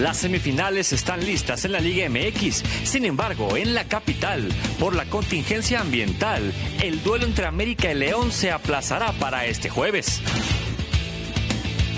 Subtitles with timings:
[0.00, 2.62] Las semifinales están listas en la Liga MX.
[2.84, 8.32] Sin embargo, en la capital, por la contingencia ambiental, el duelo entre América y León
[8.32, 10.22] se aplazará para este jueves.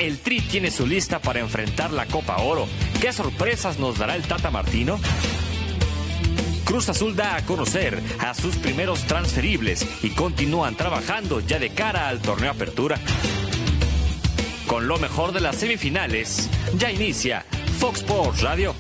[0.01, 2.67] El Tri tiene su lista para enfrentar la Copa Oro.
[3.01, 4.99] ¿Qué sorpresas nos dará el Tata Martino?
[6.65, 12.09] Cruz Azul da a conocer a sus primeros transferibles y continúan trabajando ya de cara
[12.09, 12.99] al torneo Apertura.
[14.67, 17.47] Con lo mejor de las semifinales, ya inicia
[17.83, 18.73] Fox Sports Radio.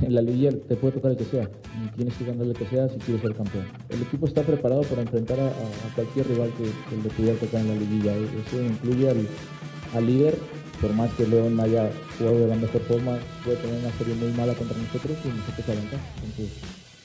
[0.00, 1.50] en la liga te puede tocar el que sea.
[1.96, 3.66] Tienes que ganar el que sea si quieres ser campeón.
[3.88, 5.50] El equipo está preparado para enfrentar a,
[5.96, 8.12] cualquier rival que, que le pudiera tocar en la liguilla.
[8.14, 9.26] Eso incluye al,
[9.94, 10.38] al, líder,
[10.80, 14.32] por más que León haya jugado de la mejor forma, puede tener una serie muy
[14.32, 16.00] mala contra nosotros y nosotros avanzar.
[16.24, 16.56] Entonces,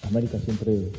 [0.04, 0.92] América siempre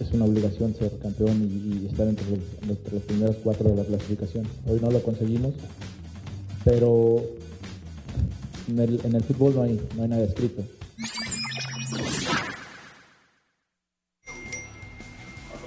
[0.00, 4.46] es una obligación ser campeón y, estar entre los, entre primeros cuatro de la clasificación.
[4.66, 5.54] Hoy no lo conseguimos,
[6.64, 7.22] pero
[8.68, 10.62] en el, en el fútbol no hay, no hay nada escrito.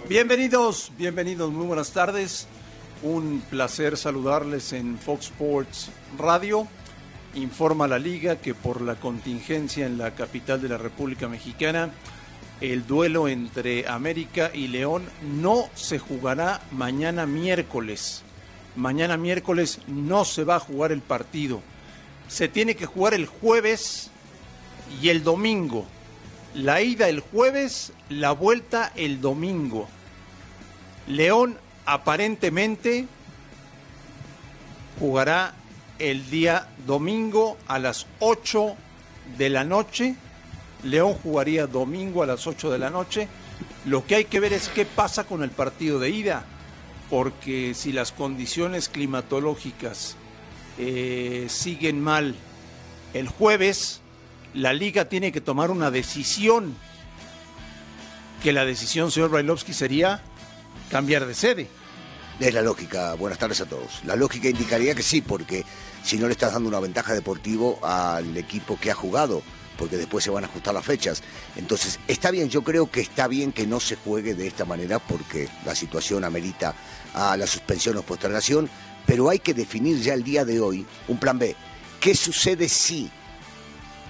[0.10, 2.48] Bienvenidos, bienvenidos, muy buenas tardes.
[3.04, 6.68] Un placer saludarles en Fox Sports Radio.
[7.34, 11.90] Informa la liga que por la contingencia en la capital de la República Mexicana,
[12.60, 18.22] el duelo entre América y León no se jugará mañana miércoles.
[18.76, 21.62] Mañana miércoles no se va a jugar el partido.
[22.28, 24.12] Se tiene que jugar el jueves
[25.02, 25.88] y el domingo.
[26.54, 29.88] La ida el jueves, la vuelta el domingo.
[31.08, 33.08] León aparentemente
[35.00, 35.54] jugará
[36.00, 38.76] el día domingo a las 8
[39.38, 40.16] de la noche.
[40.84, 43.28] León jugaría domingo a las 8 de la noche.
[43.86, 46.46] Lo que hay que ver es qué pasa con el partido de ida,
[47.10, 50.16] porque si las condiciones climatológicas
[50.78, 52.36] eh, siguen mal
[53.14, 54.02] el jueves,
[54.54, 56.76] la liga tiene que tomar una decisión,
[58.44, 60.22] que la decisión, señor Brailovsky, sería
[60.92, 61.68] cambiar de sede.
[62.40, 64.02] Es la lógica, buenas tardes a todos.
[64.04, 65.64] La lógica indicaría que sí, porque
[66.04, 69.42] si no le estás dando una ventaja deportivo al equipo que ha jugado,
[69.78, 71.24] porque después se van a ajustar las fechas.
[71.56, 75.00] Entonces, está bien, yo creo que está bien que no se juegue de esta manera,
[75.00, 76.76] porque la situación amerita
[77.14, 78.70] a la suspensión o postergación,
[79.06, 81.56] pero hay que definir ya el día de hoy un plan B.
[82.00, 83.10] ¿Qué sucede si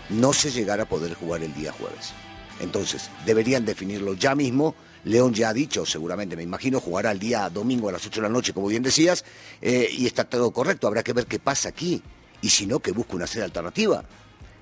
[0.09, 2.13] no se llegara a poder jugar el día jueves?
[2.59, 4.73] Entonces, deberían definirlo ya mismo.
[5.05, 8.27] León ya ha dicho, seguramente, me imagino, jugará el día domingo a las 8 de
[8.27, 9.25] la noche, como bien decías,
[9.61, 10.87] eh, y está todo correcto.
[10.87, 12.01] Habrá que ver qué pasa aquí.
[12.41, 14.03] Y si no, que busque una sede alternativa.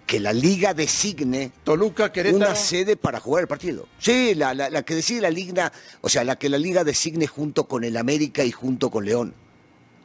[0.06, 3.88] Que la liga designe Toluca, una sede para jugar el partido.
[4.00, 7.28] Sí, la, la, la, que decide la liga, o sea, la que la liga designe
[7.28, 9.36] junto con el América y junto con León.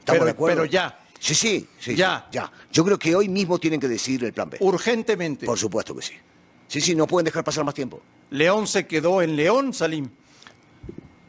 [0.01, 0.57] ¿Estamos pero, de acuerdo?
[0.63, 1.01] Pero ya.
[1.19, 1.97] Sí, sí, sí.
[1.97, 2.27] Ya.
[2.31, 2.53] Sí, ya.
[2.71, 4.59] Yo creo que hoy mismo tienen que decidir el plan B.
[4.61, 5.47] Urgentemente.
[5.47, 6.13] Por supuesto que sí.
[6.69, 8.03] Sí, sí, no pueden dejar pasar más tiempo.
[8.31, 10.11] León se quedó en León, Salim.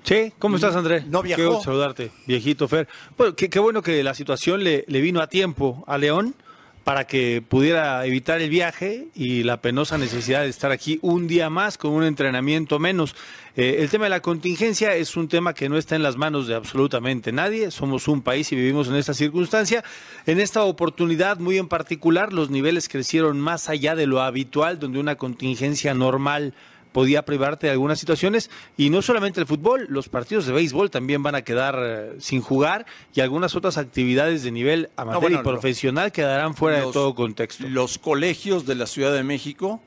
[0.06, 1.04] Sí, ¿cómo estás, André?
[1.08, 1.42] No viajó.
[1.42, 2.88] Qué gusto saludarte, viejito Fer.
[3.18, 6.36] Bueno, qué, qué bueno que la situación le, le, vino a tiempo a León
[6.84, 11.50] para que pudiera evitar el viaje y la penosa necesidad de estar aquí un día
[11.50, 13.16] más con un entrenamiento menos.
[13.56, 16.46] Eh, el tema de la contingencia es un tema que no está en las manos
[16.46, 17.72] de absolutamente nadie.
[17.72, 19.84] Somos un país y vivimos en esta circunstancia.
[20.28, 25.00] En esta oportunidad muy en particular, los niveles crecieron más allá de lo habitual, donde
[25.00, 26.54] una contingencia normal
[26.96, 31.22] podía privarte de algunas situaciones y no solamente el fútbol, los partidos de béisbol también
[31.24, 35.42] van a quedar eh, sin jugar y algunas otras actividades de nivel amateur no, bueno,
[35.42, 37.68] y profesional quedarán fuera los, de todo contexto.
[37.68, 39.82] Los colegios de la Ciudad de México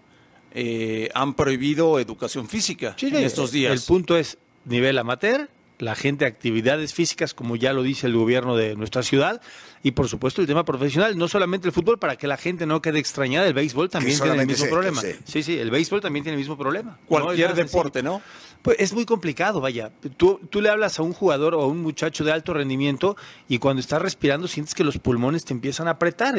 [0.52, 3.72] eh, han prohibido educación física sí, en estos días.
[3.72, 4.36] El punto es
[4.66, 5.48] nivel amateur,
[5.78, 9.40] la gente actividades físicas, como ya lo dice el gobierno de nuestra ciudad,
[9.82, 12.82] y por supuesto el tema profesional, no solamente el fútbol, para que la gente no
[12.82, 15.00] quede extrañada, el béisbol también tiene el mismo sé, problema.
[15.24, 16.98] Sí, sí, el béisbol también tiene el mismo problema.
[17.06, 18.20] Cualquier no deporte, ¿no?
[18.62, 19.92] Pues es muy complicado, vaya.
[20.16, 23.16] Tú, tú le hablas a un jugador o a un muchacho de alto rendimiento
[23.48, 26.34] y cuando estás respirando sientes que los pulmones te empiezan a apretar.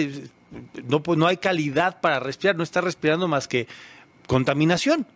[0.87, 3.67] No, pues no hay calidad para respirar, no estás respirando más que
[4.27, 5.07] contaminación.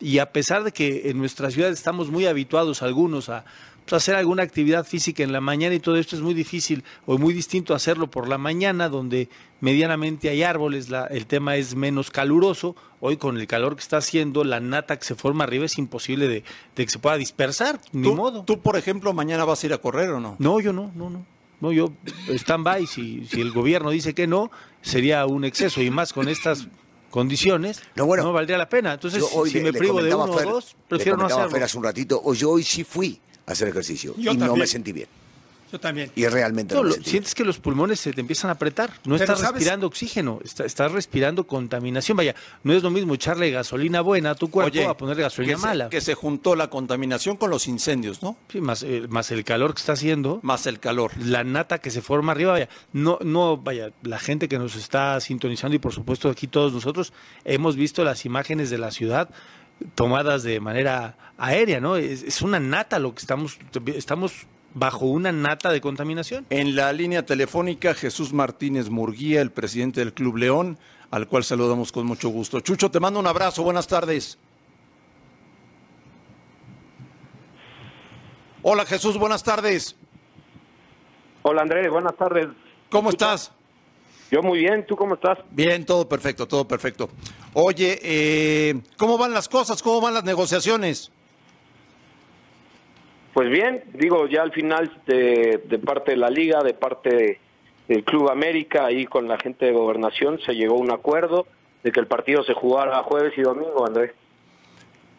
[0.00, 3.44] Y a pesar de que en nuestra ciudad estamos muy habituados algunos a
[3.86, 7.18] pues, hacer alguna actividad física en la mañana y todo esto es muy difícil o
[7.18, 9.28] muy distinto hacerlo por la mañana donde
[9.60, 12.76] medianamente hay árboles, la, el tema es menos caluroso.
[13.00, 16.28] Hoy con el calor que está haciendo, la nata que se forma arriba es imposible
[16.28, 16.44] de,
[16.74, 18.44] de que se pueda dispersar, ni ¿Tú, modo.
[18.44, 20.36] ¿Tú, por ejemplo, mañana vas a ir a correr o no?
[20.38, 21.26] No, yo no, no, no.
[21.60, 21.92] No, yo
[22.28, 24.50] stand-by, si, si el gobierno dice que no,
[24.82, 26.68] sería un exceso y más con estas
[27.14, 28.94] condiciones, no, bueno, no valdría la pena.
[28.94, 31.48] Entonces, si me privo de uno o dos, prefiero no hacerlo.
[31.48, 34.66] Fer hace un ratito, o yo hoy sí fui a hacer ejercicio y no me
[34.66, 35.06] sentí bien
[35.78, 36.10] también.
[36.14, 38.90] Y realmente no, sientes que los pulmones se te empiezan a apretar.
[39.04, 42.16] No estás respirando oxígeno, estás respirando contaminación.
[42.16, 45.88] Vaya, no es lo mismo echarle gasolina buena a tu cuerpo a ponerle gasolina mala.
[45.88, 48.36] que se juntó la contaminación con los incendios, ¿no?
[48.48, 50.40] Sí, más, eh, más el calor que está haciendo.
[50.42, 51.12] Más el calor.
[51.18, 52.68] La nata que se forma arriba, vaya.
[52.92, 57.12] No, no, vaya, la gente que nos está sintonizando y por supuesto aquí todos nosotros
[57.44, 59.28] hemos visto las imágenes de la ciudad
[59.94, 61.96] tomadas de manera aérea, ¿no?
[61.96, 66.46] Es, es, una nata lo que estamos, estamos bajo una nata de contaminación.
[66.50, 70.78] En la línea telefónica, Jesús Martínez Murguía, el presidente del Club León,
[71.10, 72.60] al cual saludamos con mucho gusto.
[72.60, 74.36] Chucho, te mando un abrazo, buenas tardes.
[78.62, 79.94] Hola Jesús, buenas tardes.
[81.42, 82.48] Hola Andrés, buenas tardes.
[82.90, 83.52] ¿Cómo estás?
[84.30, 85.38] Yo muy bien, ¿tú cómo estás?
[85.50, 87.10] Bien, todo perfecto, todo perfecto.
[87.52, 89.82] Oye, eh, ¿cómo van las cosas?
[89.82, 91.12] ¿Cómo van las negociaciones?
[93.34, 97.40] Pues bien, digo, ya al final de, parte de la liga, de parte
[97.88, 101.48] del Club América, ahí con la gente de gobernación se llegó a un acuerdo
[101.82, 104.12] de que el partido se jugara jueves y domingo, Andrés.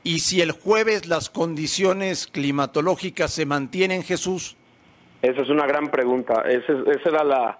[0.04, 4.56] ¿Y si el jueves las condiciones climatológicas se mantienen, Jesús?
[5.22, 6.44] Esa es una gran pregunta.
[6.48, 7.60] Esa, esa era la,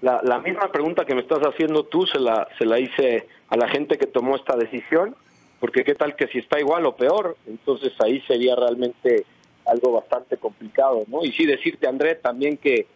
[0.00, 3.56] la, la, misma pregunta que me estás haciendo tú, se la, se la hice a
[3.56, 5.16] la gente que tomó esta decisión,
[5.58, 9.26] porque qué tal que si está igual o peor, entonces ahí sería realmente
[9.68, 11.24] algo bastante complicado, ¿no?
[11.24, 12.86] Y sí decirte, André, también que,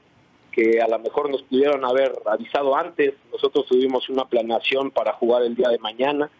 [0.50, 3.14] que a lo mejor nos pudieron haber avisado antes.
[3.32, 6.30] Nosotros tuvimos una planeación para jugar el día de mañana.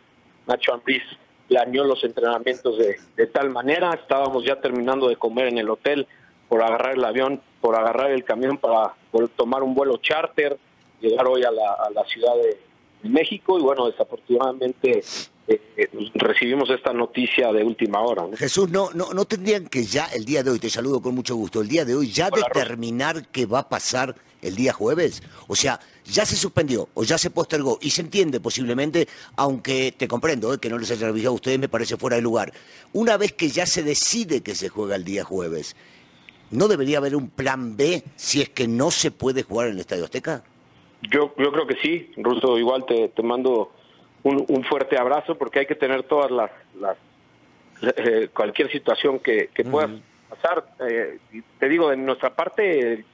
[0.46, 1.02] Nacho Ambriz
[1.49, 3.90] planeó los entrenamientos de, de tal manera.
[3.94, 6.06] Estábamos ya terminando de comer en el hotel
[6.49, 8.94] por agarrar el avión, por agarrar el camión para
[9.37, 10.58] tomar un vuelo charter,
[11.00, 12.58] llegar hoy a la, a la Ciudad de
[13.04, 15.02] México y bueno, desafortunadamente
[15.49, 18.25] eh, eh, recibimos esta noticia de última hora.
[18.37, 21.34] Jesús, no, no, no tendrían que ya el día de hoy, te saludo con mucho
[21.34, 25.22] gusto, el día de hoy ya determinar qué va a pasar el día jueves.
[25.46, 30.08] O sea, ya se suspendió o ya se postergó y se entiende posiblemente, aunque te
[30.08, 32.52] comprendo eh, que no les haya avisado a ustedes, me parece fuera de lugar.
[32.93, 35.76] Una vez que ya se decide que se juega el día jueves,
[36.50, 39.81] ¿no debería haber un plan B si es que no se puede jugar en el
[39.81, 40.44] Estadio Azteca?
[41.02, 43.72] Yo, yo creo que sí, Russo, igual te, te mando
[44.22, 46.96] un, fuerte abrazo porque hay que tener todas las, las
[47.96, 49.90] eh, cualquier situación que, que pueda
[50.28, 50.64] pasar.
[50.88, 51.19] Eh,
[51.58, 53.04] te digo, de nuestra parte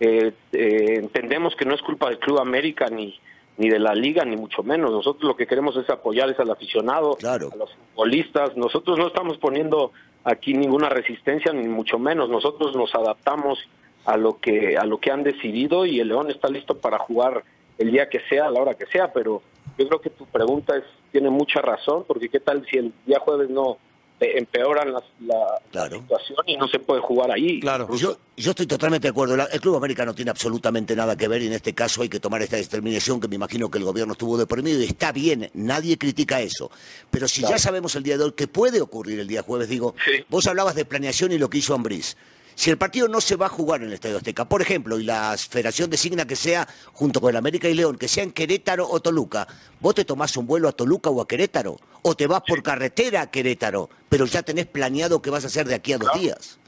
[0.00, 3.18] eh, entendemos que no es culpa del Club América ni
[3.56, 4.90] ni de la liga ni mucho menos.
[4.90, 8.56] Nosotros lo que queremos es apoyar es al aficionado, a los futbolistas.
[8.56, 9.92] Nosotros no estamos poniendo
[10.24, 12.28] aquí ninguna resistencia ni mucho menos.
[12.28, 13.58] Nosotros nos adaptamos
[14.04, 17.44] a lo que a lo que han decidido y el León está listo para jugar
[17.78, 19.42] el día que sea, a la hora que sea, pero
[19.78, 23.18] yo creo que tu pregunta es, tiene mucha razón, porque qué tal si el día
[23.18, 23.78] jueves no
[24.20, 27.60] empeoran la, situación y no se puede jugar ahí.
[27.60, 27.94] Claro.
[27.96, 29.34] Yo, yo estoy totalmente de acuerdo.
[29.34, 32.20] el Club América no tiene absolutamente nada que ver y en este caso hay que
[32.20, 35.12] tomar esta determinación que me imagino que el gobierno estuvo de por medio y está
[35.12, 36.70] bien, nadie critica eso.
[37.10, 39.94] Pero si ya sabemos el día de hoy que puede ocurrir el día jueves, digo,
[40.28, 42.16] vos hablabas de planeación y lo que hizo Ambriz.
[42.54, 45.04] Si el partido no se va a jugar en el Estadio Azteca, por ejemplo, y
[45.04, 48.88] la federación designa que sea junto con el América y León, que sea en Querétaro
[48.88, 49.46] o Toluca,
[49.80, 53.22] vos te tomás un vuelo a Toluca o a Querétaro, o te vas por carretera
[53.22, 56.58] a Querétaro, pero ya tenés planeado qué vas a hacer de aquí a dos días.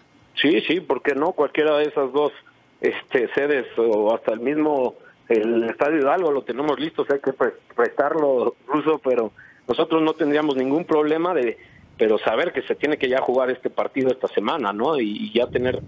[0.41, 1.33] Sí, sí, ¿por qué no?
[1.33, 2.33] Cualquiera de esas dos
[2.81, 4.97] este, sedes o hasta el mismo
[5.29, 7.33] el Estadio Hidalgo lo tenemos listo, hay que
[7.75, 9.33] prestarlo, Ruso, pero
[9.67, 11.59] nosotros no tendríamos ningún problema de
[11.99, 14.99] pero saber que se tiene que ya jugar este partido esta semana, ¿no?
[14.99, 15.81] Y, ya tener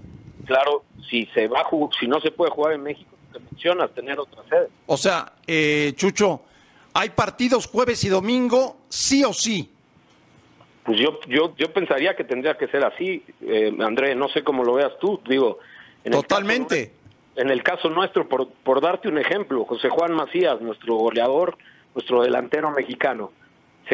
[0.46, 1.66] claro si se va a
[1.98, 4.68] si no se puede jugar en México, te mencionas tener otra sede.
[4.86, 6.42] O sea, eh, Chucho,
[6.94, 9.70] hay partidos jueves y domingo, sí o sí.
[10.84, 14.64] Pues yo yo yo pensaría que tendría que ser así, eh, André, no sé cómo
[14.64, 15.58] lo veas tú, digo.
[16.04, 16.94] En Totalmente.
[17.36, 21.58] en el caso nuestro, por, por darte un ejemplo, José Juan Macías, nuestro goleador,
[21.94, 23.32] nuestro delantero mexicano,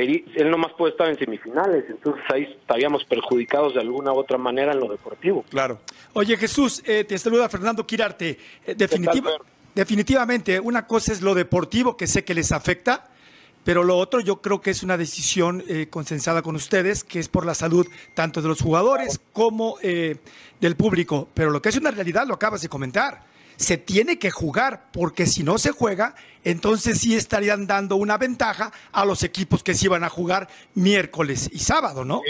[0.03, 4.73] él nomás puede estar en semifinales, entonces ahí estaríamos perjudicados de alguna u otra manera
[4.73, 5.45] en lo deportivo.
[5.49, 5.81] Claro.
[6.15, 8.39] Oye Jesús, eh, te saluda Fernando Quirarte.
[8.67, 8.77] Eh,
[9.75, 13.09] definitivamente, una cosa es lo deportivo, que sé que les afecta,
[13.63, 17.29] pero lo otro yo creo que es una decisión eh, consensada con ustedes, que es
[17.29, 21.29] por la salud tanto de los jugadores como del público.
[21.35, 25.27] Pero lo que es una realidad lo acabas de comentar se tiene que jugar, porque
[25.27, 29.87] si no se juega, entonces sí estarían dando una ventaja a los equipos que se
[29.87, 32.23] iban a jugar miércoles y sábado, ¿no?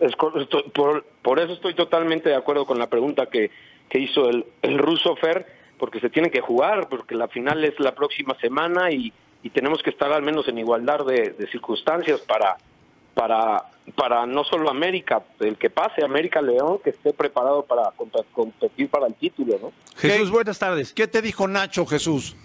[0.00, 3.50] Es, por, por, eso estoy totalmente de acuerdo con la pregunta que,
[3.88, 5.46] que hizo el, el ruso Fer,
[5.78, 9.82] porque se tiene que jugar, porque la final es la próxima semana y, y tenemos
[9.82, 12.56] que estar al menos en igualdad de, circunstancias para,
[13.18, 13.64] para,
[13.96, 17.90] para no solo América, el que pase América León, que esté preparado para
[18.32, 19.58] competir para el título.
[19.60, 19.72] ¿no?
[19.96, 20.92] Jesús, buenas tardes.
[20.92, 22.36] ¿Qué te dijo Nacho Jesús?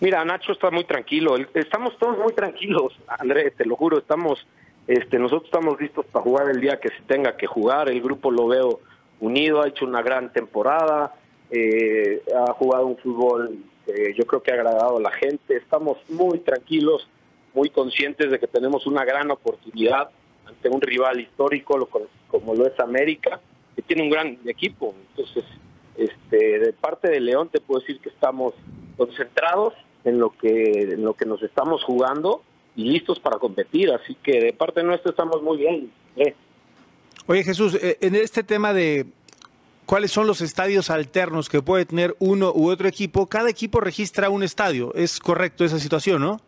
[0.00, 1.36] Mira, Nacho está muy tranquilo.
[1.54, 3.98] Estamos todos muy tranquilos, Andrés, te lo juro.
[3.98, 4.44] Estamos,
[4.88, 7.88] este, nosotros estamos listos para jugar el día que se tenga que jugar.
[7.88, 8.80] El grupo lo veo
[9.20, 11.14] unido, ha hecho una gran temporada,
[11.52, 15.56] eh, ha jugado un fútbol que yo creo que ha agradado a la gente.
[15.56, 17.08] Estamos muy tranquilos,
[17.54, 20.10] muy conscientes de que tenemos una gran oportunidad
[20.46, 21.88] ante un rival histórico
[22.28, 23.40] como lo es América,
[23.76, 24.94] que tiene un gran equipo.
[25.10, 25.44] Entonces,
[25.96, 28.54] este, de parte de León te puedo decir que estamos
[28.96, 29.74] concentrados
[30.04, 32.42] en lo que en lo que nos estamos jugando
[32.76, 33.90] y listos para competir.
[33.90, 35.90] Así que de parte nuestra estamos muy bien.
[36.16, 36.34] ¿eh?
[37.26, 39.06] Oye Jesús, eh, en este tema de
[39.86, 44.30] cuáles son los estadios alternos que puede tener uno u otro equipo, cada equipo registra
[44.30, 44.94] un estadio.
[44.94, 46.40] ¿Es correcto esa situación, no?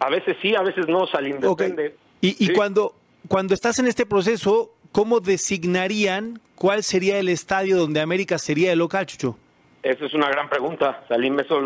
[0.00, 1.94] A veces sí, a veces no, Salim, depende.
[2.20, 2.94] Y, cuando,
[3.28, 8.78] cuando estás en este proceso, ¿cómo designarían cuál sería el estadio donde América sería el
[8.78, 9.36] local, Chucho?
[9.82, 11.60] Esa es una gran pregunta, Salim, eso,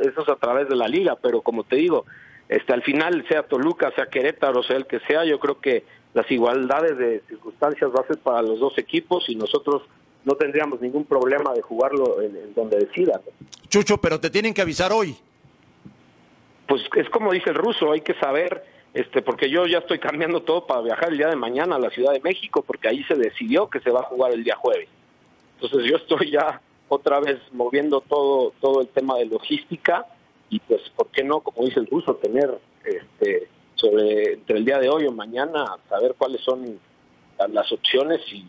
[0.00, 2.04] eso es a través de la liga, pero como te digo,
[2.48, 6.30] este, al final, sea Toluca, sea Querétaro, sea el que sea, yo creo que las
[6.30, 9.82] igualdades de circunstancias va a ser para los dos equipos y nosotros
[10.24, 13.20] no tendríamos ningún problema de jugarlo en, donde decidan.
[13.68, 15.16] Chucho, pero te tienen que avisar hoy.
[16.66, 20.42] Pues es como dice el ruso, hay que saber, este, porque yo ya estoy cambiando
[20.42, 23.14] todo para viajar el día de mañana a la Ciudad de México, porque ahí se
[23.14, 24.88] decidió que se va a jugar el día jueves.
[25.60, 30.06] Entonces yo estoy ya otra vez moviendo todo todo el tema de logística
[30.50, 34.78] y pues por qué no como dice el ruso tener este sobre entre el día
[34.78, 36.78] de hoy o mañana saber cuáles son
[37.48, 38.46] las opciones y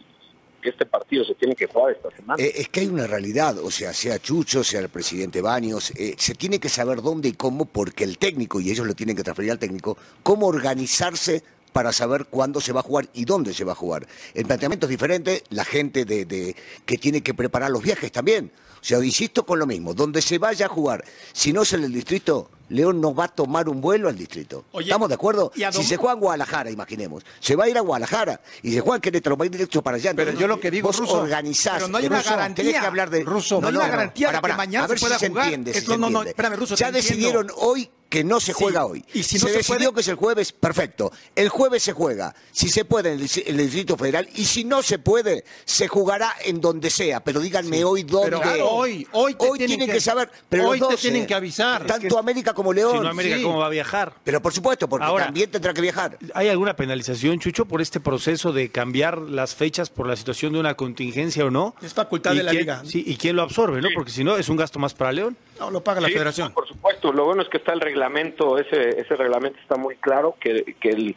[0.62, 2.44] que este partido se tiene que jugar esta semana.
[2.44, 6.16] Eh, es que hay una realidad, o sea, sea Chucho, sea el presidente Baños, eh,
[6.18, 9.24] se tiene que saber dónde y cómo, porque el técnico, y ellos lo tienen que
[9.24, 13.64] transferir al técnico, cómo organizarse para saber cuándo se va a jugar y dónde se
[13.64, 14.08] va a jugar.
[14.34, 18.52] El planteamiento es diferente, la gente de, que tiene que preparar los viajes también.
[18.82, 21.84] O sea, insisto con lo mismo, donde se vaya a jugar, si no es en
[21.84, 24.66] el distrito, León no va a tomar un vuelo al distrito.
[24.78, 25.52] ¿Estamos de acuerdo?
[25.72, 28.96] Si se juega en Guadalajara, imaginemos, se va a ir a Guadalajara y se juega
[28.96, 30.14] en Querétaro, va a ir directo para allá.
[30.16, 31.76] Pero yo lo que digo, vos Ruso, organizás.
[31.76, 32.80] Pero no hay una garantía.
[32.82, 35.16] Que hablar de, Ruso, no, hay una garantía de que mañana a ver se pueda
[35.20, 35.46] si se jugar.
[35.46, 36.30] Entiende, si no, se no, no, entiende.
[36.30, 39.04] espérame, Ruso, Ya decidieron hoy que no se juega hoy.
[39.14, 41.12] Y si no se, se decidió puede- que es el jueves, perfecto.
[41.36, 44.46] El jueves se juega, si se puede en el, dic- en el Distrito Federal, y
[44.46, 47.20] si no se puede, se jugará en donde sea.
[47.24, 48.30] Pero díganme hoy dónde.
[48.30, 50.30] Pero claro, hoy, hoy te tienen tienen que- que, saber.
[50.50, 51.86] Pero hoy los te 12, tienen que avisar.
[51.86, 52.94] Tanto Es que- América como León.
[52.94, 53.44] Si no América, sí.
[53.44, 54.14] ¿cómo va a viajar?
[54.24, 56.18] Pero por supuesto, porque Ahora- también tendrá que viajar.
[56.34, 60.60] ¿Hay alguna penalización, Chucho, por este proceso de cambiar las fechas por la situación de
[60.60, 61.76] una contingencia o no?
[61.82, 62.84] Es facultad ¿Y de la quién- liga.
[62.86, 63.90] Sí, ¿y quién lo absorbe, no?
[63.94, 65.38] Porque si no, es un gasto más para León.
[65.60, 66.54] No, lo paga la Sí, federación.
[66.54, 70.36] Por supuesto, lo bueno es que está el reglamento, ese, ese reglamento está muy claro,
[70.40, 71.16] que, que el,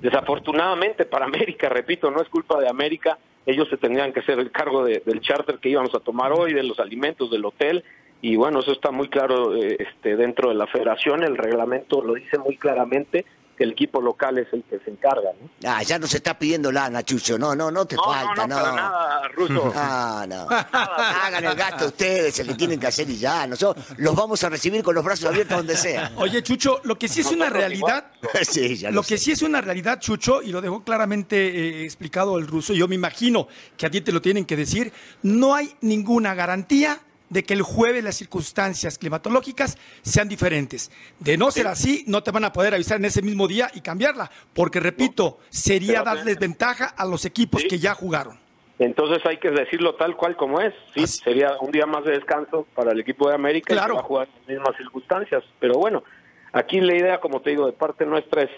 [0.00, 4.50] desafortunadamente para América, repito, no es culpa de América, ellos se tendrían que hacer el
[4.50, 7.84] cargo de- del charter que íbamos a tomar hoy, de los alimentos, del hotel,
[8.20, 12.14] y bueno, eso está muy claro eh, este, dentro de la federación, el reglamento lo
[12.14, 13.24] dice muy claramente,
[13.56, 15.30] que el equipo local es el que se encarga.
[15.40, 15.50] ¿no?
[15.68, 17.38] Ah, ya nos está pidiendo lana, Chucho.
[17.38, 19.72] No, no, no te No, falta, no, no, para nada, Ruso.
[19.76, 20.46] Ah, no.
[20.72, 23.46] Hagan el gasto ustedes, el que tienen que hacer y ya.
[23.46, 26.12] Nosotros los vamos a recibir con los brazos abiertos donde sea.
[26.16, 28.06] Oye, Chucho, lo que sí es una realidad,
[28.42, 29.14] sí, ya lo sé.
[29.14, 32.88] que sí es una realidad, Chucho, y lo dejó claramente eh, explicado el ruso, yo
[32.88, 34.92] me imagino que a ti te lo tienen que decir,
[35.22, 37.00] no hay ninguna garantía
[37.32, 40.90] de que el jueves las circunstancias climatológicas sean diferentes.
[41.18, 43.80] De no ser así, no te van a poder avisar en ese mismo día y
[43.80, 47.68] cambiarla, porque repito, sería darles ventaja a los equipos Sí.
[47.68, 48.38] que ya jugaron.
[48.78, 50.74] Entonces hay que decirlo tal cual como es.
[50.94, 53.94] Sí, Así- sería un día más de descanso para el equipo de América Claro.
[53.94, 55.44] y que va a jugar en las mismas circunstancias.
[55.60, 56.02] Pero bueno,
[56.52, 58.50] aquí la idea, como te digo, de parte nuestra es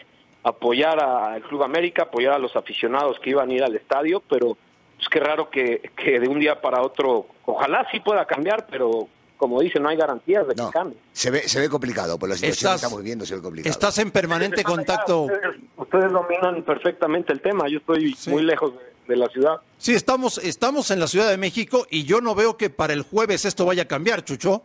[0.42, 4.56] apoyar al Club América, apoyar a los aficionados que iban a ir al estadio, pero
[5.00, 9.08] es que raro que, que de un día para otro, ojalá sí pueda cambiar, pero
[9.36, 10.96] como dice, no hay garantías de que No, cambie.
[11.12, 13.70] se ve, se ve complicado, por la situación Estás- que estamos viviendo se ve complicado.
[13.70, 15.22] Estás en permanente contacto.
[15.22, 19.56] Ustedes, ustedes dominan perfectamente el tema, yo estoy muy lejos de, de la ciudad.
[19.76, 23.02] Sí, estamos, estamos en la Ciudad de México y yo no veo que para el
[23.02, 24.62] jueves esto vaya a cambiar, Chucho.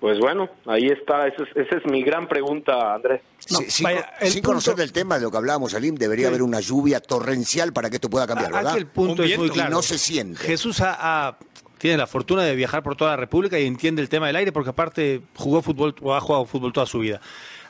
[0.00, 3.20] Pues bueno, ahí está, esa es, esa es mi gran pregunta, Andrés.
[3.50, 5.96] No, Sí, sin vaya, sin el conocer punto- del tema de lo que hablábamos, Salim,
[5.96, 8.72] debería haber una lluvia torrencial para que esto pueda cambiar, ¿verdad?
[8.72, 9.70] Aquí el punto Un es muy claro.
[9.70, 10.38] Y no se siente.
[10.40, 10.96] Jesús ha-
[11.28, 11.38] ha-
[11.78, 14.52] tiene la fortuna de viajar por toda la República y entiende el tema del aire
[14.52, 17.20] porque aparte jugó fútbol o ha jugado fútbol toda su vida.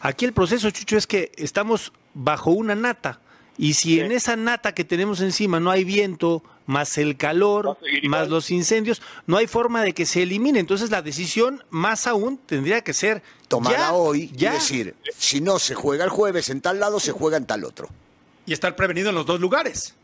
[0.00, 3.20] Aquí el proceso, Chucho, es que estamos bajo una nata
[3.58, 8.28] Y si en esa nata que tenemos encima no hay viento, más el calor, más
[8.28, 10.60] los incendios, no hay forma de que se elimine.
[10.60, 14.50] Entonces la decisión, más aún, tendría que ser tomarla hoy ya.
[14.50, 17.64] y decir, si no se juega el jueves en tal lado, se juega en tal
[17.64, 17.88] otro.
[18.46, 19.94] Y estar prevenido en los dos lugares.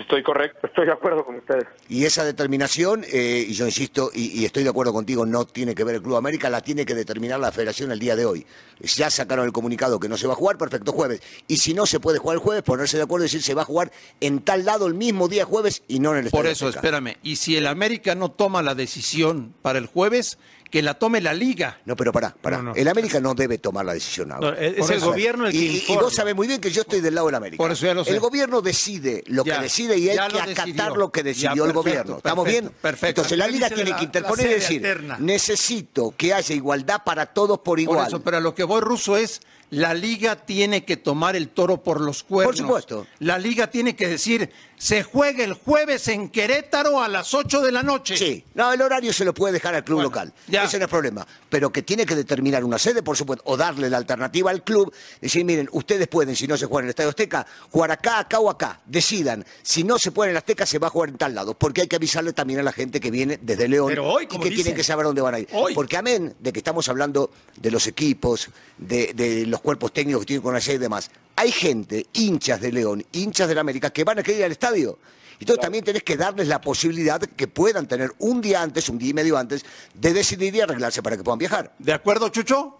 [0.00, 1.64] Estoy correcto, estoy de acuerdo con ustedes.
[1.90, 5.74] Y esa determinación, eh, y yo insisto, y, y, estoy de acuerdo contigo, no tiene
[5.74, 8.46] que ver el Club América, la tiene que determinar la federación el día de hoy.
[8.80, 11.20] Ya sacaron el comunicado que no se va a jugar, perfecto, jueves.
[11.48, 13.62] Y si no se puede jugar el jueves, ponerse de acuerdo y decir se va
[13.62, 13.92] a jugar
[14.22, 17.18] en tal lado el mismo día jueves y no en el Estadio Por eso, espérame,
[17.22, 20.38] y si el América no toma la decisión para el jueves,
[20.70, 21.80] que la tome la liga.
[21.84, 22.58] No, pero pará, pará.
[22.58, 22.74] No, no.
[22.74, 24.52] El América no debe tomar la decisión ahora.
[24.52, 26.82] No, es Por el gobierno el que y, y vos sabés muy bien que yo
[26.82, 27.62] estoy del lado del América.
[27.62, 28.12] Por eso ya lo sé.
[28.12, 30.96] El gobierno decide lo Ya, que decide y hay que acatar decidió.
[30.96, 32.16] lo que Ya, decidió el perfecto, gobierno.
[32.18, 32.80] ¿Estamos perfecto, bien?
[32.80, 33.06] perfecto.
[33.22, 34.82] Entonces la ¿Qué liga tiene la- que interponer y decir,
[35.18, 38.06] necesito que haya igualdad para todos por Por igual.
[38.06, 41.82] eso, pero a lo que voy, Ruso, es la liga tiene que tomar el toro
[41.82, 42.56] por los cuernos.
[42.56, 43.06] Por supuesto.
[43.20, 47.70] La liga tiene que decir, se juega el jueves en Querétaro a las 8 de
[47.70, 48.16] la noche.
[48.16, 50.32] Sí, no, el horario se lo puede dejar al club Bueno, local.
[50.48, 50.64] ya.
[50.64, 51.26] Ese no es problema.
[51.48, 54.92] Pero que tiene que determinar una sede, por supuesto, o darle la alternativa al club.
[55.20, 58.40] Decir, miren, ustedes pueden, si no se juega en el Estadio Azteca, jugar acá, acá
[58.40, 58.80] o acá.
[58.86, 59.44] Decidan.
[59.62, 61.54] Si no se puede en el Azteca, se va a jugar en tal lado.
[61.54, 64.26] Porque hay que avisarle también a la gente que viene desde León Pero hoy, y
[64.26, 64.64] como que dicen.
[64.64, 65.48] tienen que saber dónde van a ir.
[65.52, 65.74] Hoy.
[65.74, 68.48] Porque amén de que estamos hablando de los equipos,
[68.78, 71.10] de, de los cuerpos técnicos que tienen con allá y demás.
[71.36, 74.52] Hay gente, hinchas de León, hinchas de la América, que van a querer ir al
[74.52, 74.98] estadio.
[75.38, 79.10] Entonces también tenés que darles la posibilidad que puedan tener un día antes, un día
[79.10, 79.64] y medio antes,
[79.94, 81.72] de decidir y arreglarse para que puedan viajar.
[81.78, 82.76] ¿De acuerdo, Chucho?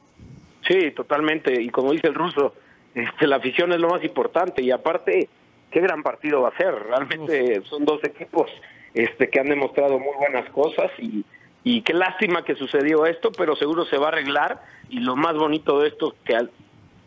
[0.69, 1.61] Sí, totalmente.
[1.63, 2.55] Y como dice el ruso,
[2.95, 4.63] este, la afición es lo más importante.
[4.63, 5.29] Y aparte,
[5.71, 6.75] qué gran partido va a ser.
[6.75, 8.51] Realmente son dos equipos
[8.93, 11.25] este, que han demostrado muy buenas cosas y,
[11.65, 14.63] y qué lástima que sucedió esto, pero seguro se va a arreglar.
[14.91, 16.51] Y lo más bonito de esto es que al-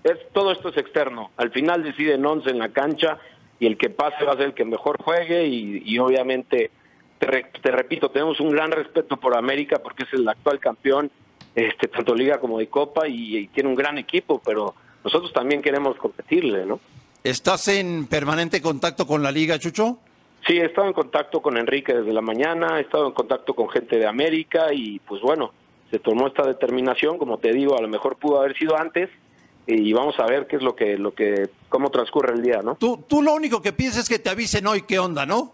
[0.04, 1.32] es, todo esto es externo.
[1.38, 3.20] Al final deciden 11 en la cancha
[3.60, 6.72] y el que pase va a ser el que mejor juegue y, y obviamente,
[7.20, 11.10] te, re- te repito, tenemos un gran respeto por América porque es el actual campeón,
[11.56, 15.62] este, tanto liga como de copa y, y tiene un gran equipo, pero nosotros también
[15.62, 16.80] queremos competirle, ¿no?
[17.24, 20.00] ¿Estás en permanente contacto con la liga, Chucho?
[20.46, 23.70] Sí, he estado en contacto con Enrique desde la mañana, he estado en contacto con
[23.70, 25.54] gente de América y pues bueno,
[25.90, 29.10] se tomó esta determinación, como te digo, a lo mejor pudo haber sido antes
[29.68, 32.76] y vamos a ver qué es lo que, lo que, cómo transcurre el día, ¿no?
[32.76, 35.54] Tú, tú lo único que piensas es que te avisen hoy qué onda, ¿no?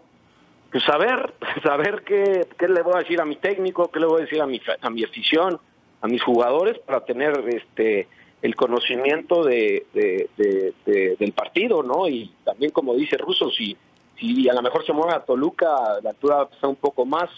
[0.72, 4.20] Pues saber, saber qué, qué le voy a decir a mi técnico, qué le voy
[4.22, 5.58] a decir a mi, a mi afición,
[6.00, 8.08] a mis jugadores para tener este
[8.42, 12.08] el conocimiento de, de- de- de- del partido, ¿no?
[12.08, 13.76] Y también como dice Russo, si,
[14.18, 15.68] si a lo mejor se mueve a Toluca,
[16.02, 17.28] la altura está un poco más,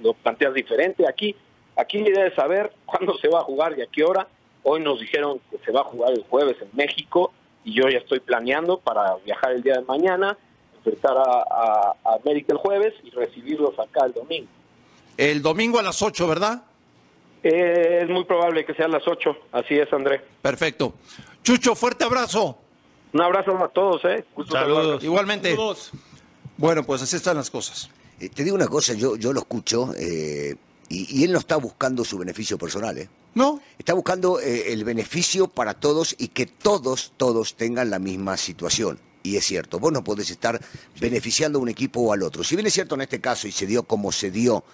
[0.00, 1.04] lo planteas diferente.
[1.08, 1.34] Aquí,
[1.76, 4.28] aquí la idea es saber cuándo se va a jugar y a qué hora.
[4.64, 7.32] Hoy nos dijeron que se va a jugar el jueves en México
[7.64, 10.36] y yo ya estoy planeando para viajar el día de mañana,
[10.76, 14.48] enfrentar a, a- a América el jueves y recibirlos acá el domingo.
[15.16, 16.62] El domingo a las 8, ¿verdad?
[17.42, 20.20] Eh, es muy probable que sea a las 8, así es, André.
[20.40, 20.94] Perfecto.
[21.42, 22.56] Chucho, fuerte abrazo.
[23.12, 24.24] Un abrazo a todos, ¿eh?
[24.34, 24.76] Gusto Saludos.
[24.78, 25.04] saludarlos.
[25.04, 25.56] Igualmente.
[26.56, 27.90] Bueno, pues así están las cosas.
[28.20, 30.54] Eh, te digo una cosa, yo, yo lo escucho eh,
[30.88, 33.08] y, y él no está buscando su beneficio personal, ¿eh?
[33.34, 33.60] ¿No?
[33.78, 38.98] Está buscando eh, el beneficio para todos y que todos, todos tengan la misma situación.
[39.22, 40.60] Y es cierto, vos no podés estar
[41.00, 42.42] beneficiando a un equipo o al otro.
[42.44, 44.64] Si bien es cierto en este caso, y se dio como se dio,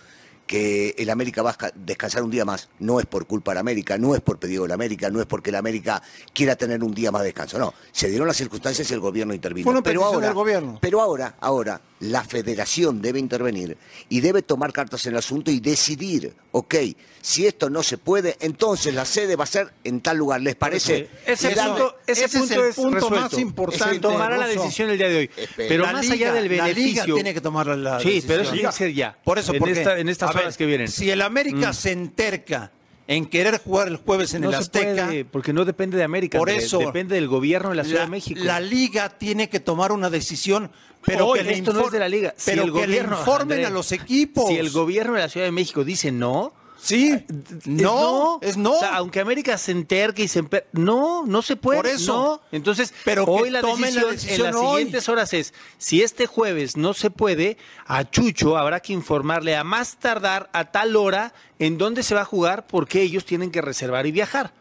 [0.46, 3.58] que el América va a esca- descansar un día más, no es por culpa del
[3.58, 6.94] América, no es por pedido del América, no es porque el América quiera tener un
[6.94, 7.74] día más de descanso, no.
[7.92, 9.64] Se dieron las circunstancias y el gobierno intervino.
[9.64, 10.78] Fue una pero petición ahora, del gobierno.
[10.80, 13.76] pero ahora, ahora, la federación debe intervenir
[14.08, 16.74] y debe tomar cartas en el asunto y decidir, ok,
[17.20, 20.54] si esto no se puede, entonces la sede va a ser en tal lugar, ¿les
[20.54, 21.08] parece?
[21.26, 23.20] Ese punto, ese ese es punto el es, punto resuelto.
[23.20, 25.30] más importante, Se tomará la decisión el día de hoy.
[25.36, 25.68] Espera.
[25.68, 27.14] Pero La más liga- allá del La liga beneficio.
[27.14, 28.52] tiene que tomar la, la sí, pero eso decisión.
[28.52, 29.18] tiene que ser ya.
[29.24, 30.88] Por eso, en, porque, esta- en estas horas que vienen.
[30.88, 32.70] Si el América se enterca
[33.08, 36.38] en querer jugar el jueves en no el Azteca, puede, porque no depende de América.
[36.38, 38.40] Por eso- depende del gobierno de la Ciudad la, de México.
[38.44, 40.70] la liga tiene que tomar una decisión,
[41.04, 42.34] pero Hoy, que le esto no es de la liga.
[42.36, 44.48] Si pero el que le gobierno, informen Andrés, a los equipos.
[44.48, 48.72] Si el gobierno de la Ciudad de México dice no, sí, es no, es no.
[48.72, 50.66] O sea, aunque América se enterque y se emper...
[50.72, 51.78] no, no se puede.
[51.78, 52.40] Por eso.
[52.42, 52.56] No.
[52.56, 54.68] Entonces, Pero hoy la decisión, decisión en las hoy.
[54.68, 59.64] siguientes horas es, si este jueves no se puede, a Chucho habrá que informarle a
[59.64, 63.60] más tardar a tal hora en dónde se va a jugar porque ellos tienen que
[63.60, 64.52] reservar y viajar.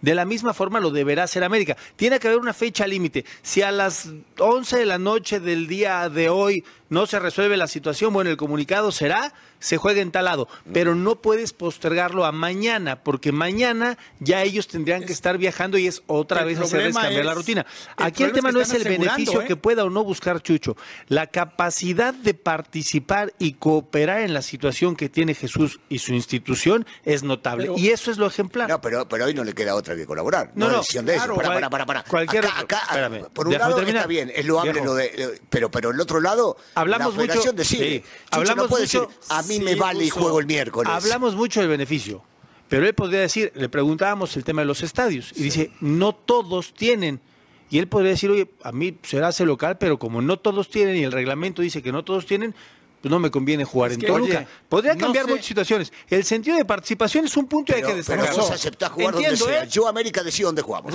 [0.00, 1.76] De la misma forma lo deberá hacer América.
[1.96, 3.24] Tiene que haber una fecha límite.
[3.42, 7.66] Si a las 11 de la noche del día de hoy no se resuelve la
[7.66, 12.32] situación, bueno, el comunicado será se juega en tal lado, pero no puedes postergarlo a
[12.32, 16.94] mañana, porque mañana ya ellos tendrían que estar viajando y es otra El vez hacerles
[16.96, 17.66] cambiar la rutina.
[17.98, 19.46] el Aquí el tema es no es el beneficio ¿eh?
[19.46, 20.76] que pueda o no buscar Chucho,
[21.08, 26.86] la capacidad de participar y cooperar en la situación que tiene Jesús y su institución
[27.04, 27.64] es notable.
[27.66, 28.68] Pero- y eso es lo ejemplar.
[28.68, 30.52] No, pero, pero hoy no le queda otra que colaborar.
[30.54, 31.42] No, No, no, decisión de claro, ellos.
[31.42, 32.04] Para, para, para, para.
[32.04, 33.96] cualquier- acá, acá, espérame, por un lado terminar.
[34.02, 38.02] está bien, es loable lo de, pero, pero el otro lado, Hablamos la mucho- sí,
[38.30, 40.92] hablamos no puede mucho- decir, a mí sí, me vale y juego el miércoles.
[40.92, 42.22] Hablamos mucho del beneficio,
[42.68, 46.74] pero él podría decir, le preguntábamos el tema de los estadios, y dice, no todos
[46.74, 47.20] tienen.
[47.70, 50.96] Y él podría decir, oye, a mí será ese local, pero como no todos tienen
[50.96, 52.54] y el reglamento dice que no todos tienen,
[53.02, 54.38] pues no me conviene jugar en que, Toluca.
[54.38, 55.92] oye, podría no cambiar sé- muchas situaciones.
[56.08, 58.42] El sentido de participación es un punto y hay pero, que pero destacarlo.
[58.42, 59.64] vos aceptás jugar Entiendo, donde sea.
[59.64, 59.68] ¿eh?
[59.70, 60.94] Yo, América, decido dónde jugamos.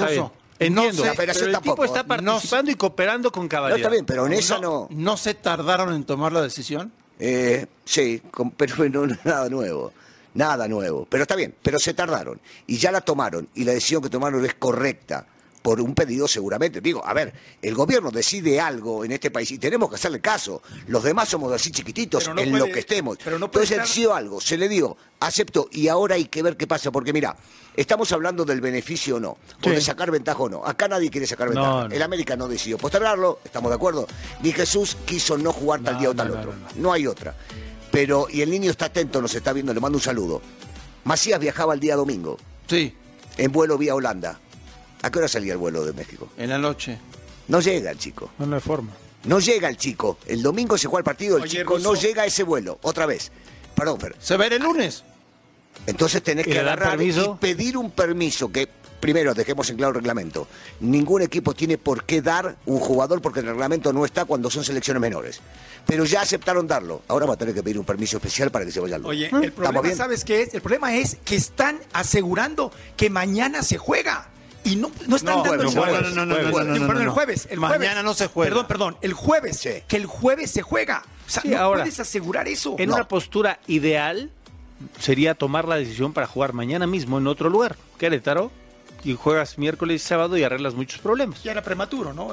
[0.60, 1.86] Entiendo, no sé, la federación pero el tipo tampoco.
[1.86, 3.78] está participando y cooperando con No, cabalidad.
[3.78, 4.88] está bien, pero en esa no.
[4.92, 6.92] ¿No se tardaron en tomar la decisión?
[7.20, 9.92] Eh, sí, con- pero no, nada nuevo.
[10.34, 11.06] Nada nuevo.
[11.10, 12.40] Pero está bien, pero se tardaron.
[12.66, 13.48] Y ya la tomaron.
[13.54, 15.28] Y la decisión que tomaron es correcta.
[15.64, 16.82] Por un pedido seguramente.
[16.82, 20.62] Digo, a ver, el gobierno decide algo en este país y tenemos que hacerle caso.
[20.88, 23.18] Los demás somos así chiquititos no en puede- lo que estemos.
[23.24, 26.44] pero no puede Entonces estar- decidió algo, se le dio, aceptó y ahora hay que
[26.44, 26.92] ver qué pasa.
[26.92, 27.36] Porque mira,
[27.78, 29.70] estamos hablando del beneficio o no, o Sí.
[29.70, 30.66] de sacar ventaja o no.
[30.66, 31.68] Acá nadie quiere sacar ventaja.
[31.84, 31.96] No, no.
[31.96, 34.06] El América no decidió postergarlo, estamos de acuerdo.
[34.42, 36.52] Ni Jesús quiso no jugar tal No, día o tal no, no, otro.
[36.54, 37.36] no, No hay otra.
[37.90, 40.42] Pero, y el niño está atento, nos está viendo, le mando un saludo.
[41.06, 42.94] Macías viajaba el día domingo, Sí,
[43.38, 44.40] en vuelo vía Holanda.
[45.04, 46.30] ¿A qué hora salía el vuelo de México?
[46.38, 46.98] en la noche.
[47.48, 48.32] No llega el chico.
[48.40, 48.92] No, no hay forma.
[49.26, 50.18] No llega el chico.
[50.26, 52.80] El domingo se juega el partido, el Oye, chico no llega a ese vuelo.
[52.82, 53.32] Otra vez.
[53.76, 54.16] Perdón, Fer.
[54.20, 55.04] Se verá el lunes.
[55.88, 57.38] Entonces tenés ¿Y que le dan agarrar permiso?
[57.38, 58.68] y pedir un permiso que,
[59.00, 60.48] primero, dejemos en claro el reglamento.
[60.80, 64.64] Ningún equipo tiene por qué dar un jugador porque el reglamento no está cuando son
[64.64, 65.42] selecciones menores.
[65.86, 67.02] Pero ya aceptaron darlo.
[67.10, 69.26] Ahora va a tener que pedir un permiso especial para que se vaya al Oye,
[69.26, 69.98] ¿Estamos el problema, bien?
[69.98, 70.54] ¿sabes qué es?
[70.54, 74.30] El problema es que están asegurando que mañana se juega.
[74.66, 76.02] Y no, no están No, dando bueno, el no, jueves.
[76.02, 76.68] no, no, no, no, Jueves.
[76.68, 77.48] no, no, Perdón, el jueves.
[77.52, 78.50] El Mañana no se juega.
[78.50, 78.98] Perdón, perdón.
[79.02, 79.58] El jueves.
[79.60, 79.70] Sí.
[79.88, 81.04] Que el jueves se juega.
[81.28, 82.76] O sea, Sí, no ahora, puedes asegurar eso.
[82.80, 82.96] En No.
[82.96, 84.30] una postura ideal
[85.00, 88.52] sería tomar la decisión para jugar mañana mismo en otro lugar, Querétaro,
[89.04, 91.44] y juegas miércoles y sábado y arreglas muchos problemas.
[91.44, 92.30] Ya era prematuro, ¿no?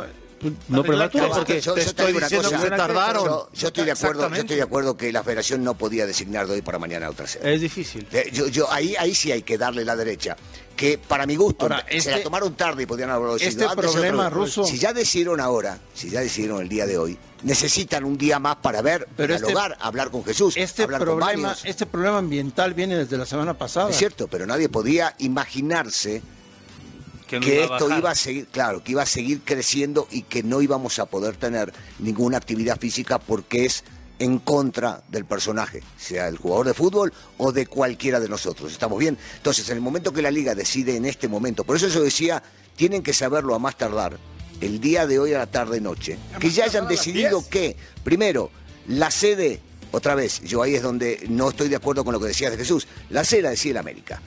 [0.69, 2.57] No prematuro, porque yo, te estoy diciendo cosa.
[2.63, 3.25] que se tardaron.
[3.25, 6.47] Yo, yo estoy de acuerdo, yo estoy de acuerdo que la federación no podía designar
[6.47, 7.55] de hoy para mañana otra sede.
[7.55, 8.07] es difícil.
[8.13, 10.37] Eh, Yo, yo, ahí, ahí sí hay que darle la derecha.
[10.77, 13.77] Que para mi gusto, Ahora, se este- la tomaron tarde y podían haberlo decidido este
[13.83, 18.05] problema, otro- Ruso- Si ya decidieron ahora, si ya decidieron el día de hoy, necesitan
[18.05, 21.85] un día más para ver, Pero este- dialogar, hablar con Jesús, Este hablar problema, este
[21.85, 23.91] problema ambiental viene desde la semana pasada.
[23.91, 26.23] Es cierto, pero nadie podía imaginarse
[27.39, 30.43] no que iba esto iba a seguir, claro, que iba a seguir creciendo y que
[30.43, 33.85] no íbamos a poder tener ninguna actividad física porque es
[34.19, 38.71] en contra del personaje, sea el jugador de fútbol o de cualquiera de nosotros.
[38.71, 39.17] ¿Estamos bien?
[39.37, 42.43] Entonces, en el momento que la liga decide en este momento, por eso yo decía,
[42.77, 44.19] tienen que saberlo a más tardar,
[44.61, 47.51] el día de hoy a la tarde-noche, que ya hayan decidido 10.
[47.51, 48.51] que, primero,
[48.89, 52.27] la sede, otra vez, yo ahí es donde no estoy de acuerdo con lo que
[52.27, 54.21] decías de Jesús, la sede la decide el América.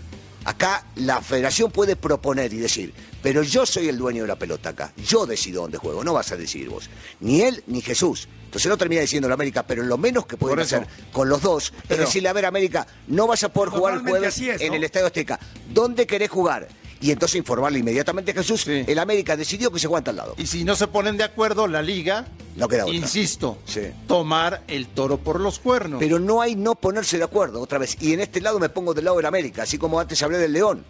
[0.46, 4.70] Acá la federación puede proponer y decir, pero yo soy el dueño de la pelota
[4.70, 6.90] acá, yo decido dónde juego, no vas a decidir vos,
[7.22, 8.28] ni él ni Jesús.
[8.46, 11.74] Entonces no termina diciendo la América, pero lo menos que pueden hacer con los dos
[11.88, 14.62] Pero- es decirle, a ver América, no vas a poder jugar el jueves así es,
[14.62, 15.40] en el Estadio Azteca,
[15.74, 16.68] ¿dónde querés jugar?
[17.04, 18.86] Y entonces informarle inmediatamente a Jesús, Sí.
[18.88, 20.36] el América decidió que se en tal lado.
[20.38, 22.96] Y si no se ponen de acuerdo, la liga, No queda otra.
[22.96, 23.82] insisto, Sí.
[24.08, 26.00] tomar el toro por los cuernos.
[26.00, 27.98] Pero no hay no ponerse de acuerdo otra vez.
[28.00, 30.54] Y en este lado me pongo del lado del América, así como antes hablé del
[30.54, 30.86] León.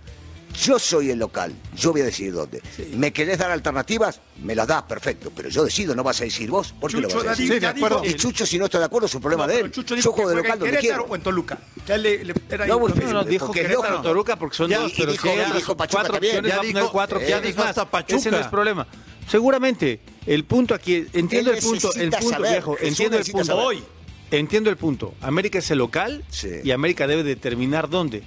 [0.61, 2.61] Yo soy el local, yo voy a decidir dónde.
[2.95, 4.21] ¿Me querés dar alternativas?
[4.43, 5.31] Me las das, perfecto.
[5.35, 6.73] Pero yo decido, no vas a decir vos.
[6.79, 7.53] ¿Por qué lo Chucho vas a decir?
[7.53, 8.01] Sí, de acuerdo.
[8.05, 9.71] Y Chucho, si no está de acuerdo, es un problema No, de él.
[9.71, 11.11] Chucho Yo dijo que juego de local en donde Querétaro quiero.
[11.11, 11.57] o en Toluca.
[11.87, 12.87] Ya le, le- era No, lo.
[12.89, 14.03] No, no, dijo porque es Querétaro lógico.
[14.09, 16.43] Toruca porque son Ya, dos, y pero dijo- ya dijo Pachuca cuatro también.
[16.45, 17.69] Ya dijo- cuatro ya opciones dijo más.
[17.69, 18.15] hasta Pachuca.
[18.15, 18.87] Ese no es problema.
[19.27, 23.57] Seguramente, el punto aquí, entiendo el punto, el punto, saber, viejo, entiendo el punto.
[23.57, 23.83] Hoy,
[24.29, 25.13] entiendo el punto.
[25.21, 26.49] América es el local Sí.
[26.63, 28.21] y América debe determinar dónde.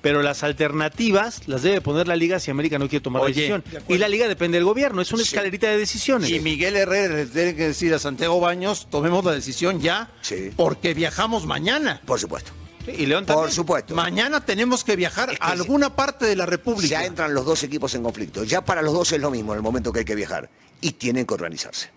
[0.00, 3.56] Pero las alternativas las debe poner la liga si América no quiere tomar Oye, la
[3.58, 3.84] decisión.
[3.88, 3.94] de.
[3.94, 5.30] Y la liga depende del gobierno, es una Sí.
[5.30, 6.30] escalerita de decisiones.
[6.30, 10.50] Y Miguel Herrera le tiene que decir a Santiago Baños, tomemos la decisión ya, Sí.
[10.56, 12.00] porque viajamos mañana.
[12.06, 12.52] Por supuesto.
[12.86, 13.54] Y León Por también.
[13.54, 13.94] supuesto.
[13.94, 16.88] Mañana tenemos que viajar Es que a alguna parte de la República.
[17.00, 18.44] Ya entran los dos equipos en conflicto.
[18.44, 20.48] Ya para los dos es lo mismo en el momento que hay que viajar.
[20.80, 21.90] Y tienen que organizarse.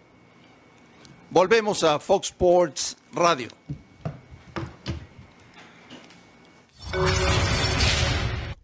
[1.30, 3.48] Volvemos a Fox Sports Radio.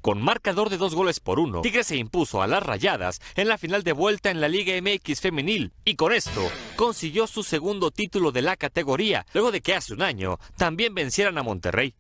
[0.08, 3.58] Con marcador de dos goles por uno, Tigres se impuso a las Rayadas en la
[3.58, 6.44] final de vuelta en la Liga MX femenil y con esto
[6.78, 11.38] consiguió su segundo título de la categoría, luego de que hace un año también vencieran
[11.38, 11.94] a Monterrey.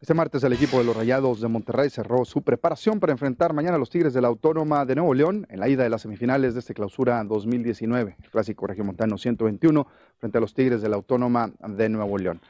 [0.00, 3.74] Este martes el equipo de los Rayados de Monterrey cerró su preparación para enfrentar mañana
[3.74, 6.54] a los Tigres de la Autónoma de Nuevo León en la ida de las semifinales
[6.54, 9.84] de este clausura 2019, el clásico regiomontano 121
[10.18, 12.40] frente a los Tigres de la Autónoma de Nuevo León.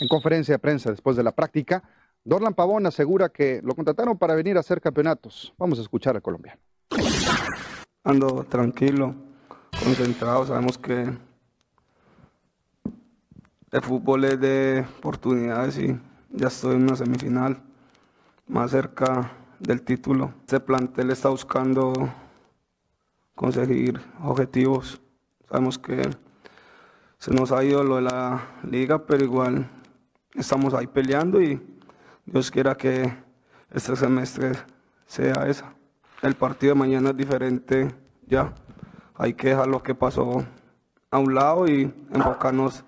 [0.00, 1.82] En conferencia de prensa después de la práctica,
[2.24, 5.52] Dorlan Pavón asegura que lo contrataron para venir a hacer campeonatos.
[5.58, 6.60] Vamos a escuchar al colombiano.
[8.02, 9.14] Ando tranquilo,
[9.82, 11.12] concentrado, sabemos que
[13.70, 15.98] el fútbol es de oportunidades y
[16.30, 17.62] ya estoy en una semifinal,
[18.46, 20.34] más cerca del título.
[20.40, 21.92] Este plantel está buscando
[23.34, 25.00] conseguir objetivos.
[25.48, 26.02] Sabemos que
[27.18, 29.68] se nos ha ido lo de la liga, pero igual
[30.34, 31.60] estamos ahí peleando y
[32.26, 33.14] Dios quiera que
[33.70, 34.52] este semestre
[35.06, 35.72] sea esa.
[36.22, 37.94] El partido de mañana es diferente
[38.26, 38.52] ya.
[39.14, 40.44] Hay que dejar lo que pasó
[41.10, 42.84] a un lado y enfocarnos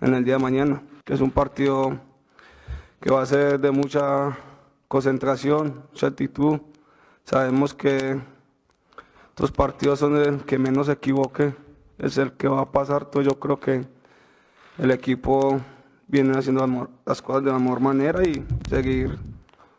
[0.00, 1.98] en el día de mañana, que es un partido
[3.00, 4.36] que va a ser de mucha
[4.88, 6.60] concentración, mucha actitud.
[7.24, 8.20] Sabemos que
[9.28, 11.54] estos partidos son el que menos se equivoque,
[11.96, 13.22] es el que va a pasar todo.
[13.22, 13.86] Yo creo que
[14.78, 15.60] el equipo
[16.10, 19.16] viene haciendo las cosas de la mejor manera y seguir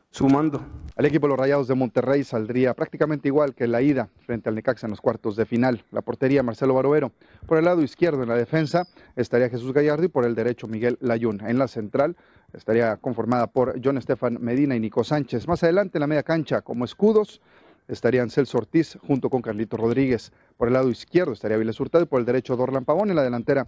[0.10, 0.62] sumando.
[0.96, 4.56] El equipo de los Rayados de Monterrey saldría prácticamente igual que la ida frente al
[4.56, 5.84] Necaxa en los cuartos de final.
[5.92, 7.12] La portería Marcelo Barovero.
[7.48, 10.98] Por el lado izquierdo en la defensa estaría Jesús Gallardo y por el derecho Miguel
[11.02, 11.42] Layún.
[11.46, 12.16] En la central
[12.54, 15.48] estaría conformada por John Estefan Medina y Nico Sánchez.
[15.48, 17.42] Más adelante en la media cancha, como escudos,
[17.88, 20.32] estarían Celso Ortiz junto con Carlito Rodríguez.
[20.58, 23.10] Por el lado izquierdo estaría Viles Hurtado y por el derecho Dorlan Pavón.
[23.10, 23.68] En la delantera,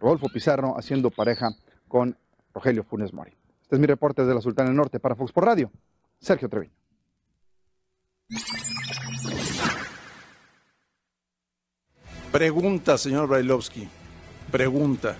[0.00, 1.50] Rodolfo Pizarro haciendo pareja
[1.94, 2.18] con
[2.52, 3.30] Rogelio Funes Mori.
[3.62, 5.70] Este es mi reporte desde la Sultana del Norte para Fox por Radio.
[6.18, 6.72] Sergio Treviño.
[12.32, 13.88] Pregunta, señor Brailovsky.
[14.50, 15.16] Pregunta.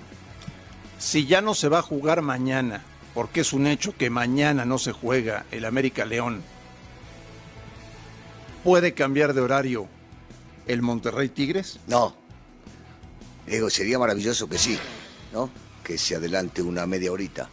[0.98, 2.82] Si ya no se va a jugar mañana,
[3.14, 6.42] porque es un hecho que mañana no se juega el América León,
[8.64, 9.86] ¿puede cambiar de horario
[10.66, 11.78] el Monterrey Tigres?
[11.86, 12.16] No.
[13.46, 14.76] Digo, sería maravilloso que sí,
[15.32, 15.48] ¿no?
[15.84, 17.48] Que se adelante una media horita.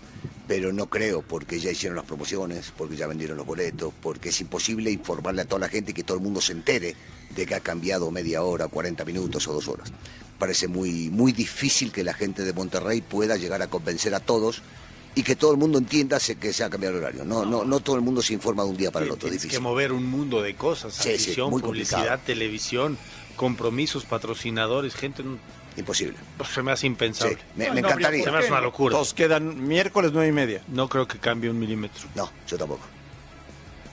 [0.47, 4.41] Pero no creo, porque ya hicieron las promociones, porque ya vendieron los boletos, porque es
[4.41, 6.95] imposible informarle a toda la gente y que todo el mundo se entere
[7.35, 9.91] de que ha cambiado media hora, 40 minutos o dos horas
[10.41, 14.63] parece muy, muy difícil que la gente de Monterrey pueda llegar a convencer a todos
[15.13, 17.23] y que todo el mundo entienda que se ha cambiado el horario.
[17.23, 19.29] No, no, no todo el mundo se informa de un día para el otro.
[19.29, 19.59] Tienes difícil.
[19.59, 22.21] que mover un mundo de cosas, Sí, sí, afición, publicidad, complicado.
[22.25, 22.97] televisión,
[23.35, 25.21] compromisos, patrocinadores, gente,
[25.77, 26.17] Imposible.
[26.37, 27.35] pues, se me hace impensable.
[27.35, 28.23] Sí, me, No, me no encantaría.
[28.23, 28.93] Se me hace una locura.
[28.93, 30.61] Todos quedan miércoles nueve y media.
[30.67, 32.07] No creo que cambie un milímetro.
[32.15, 32.81] No, yo tampoco.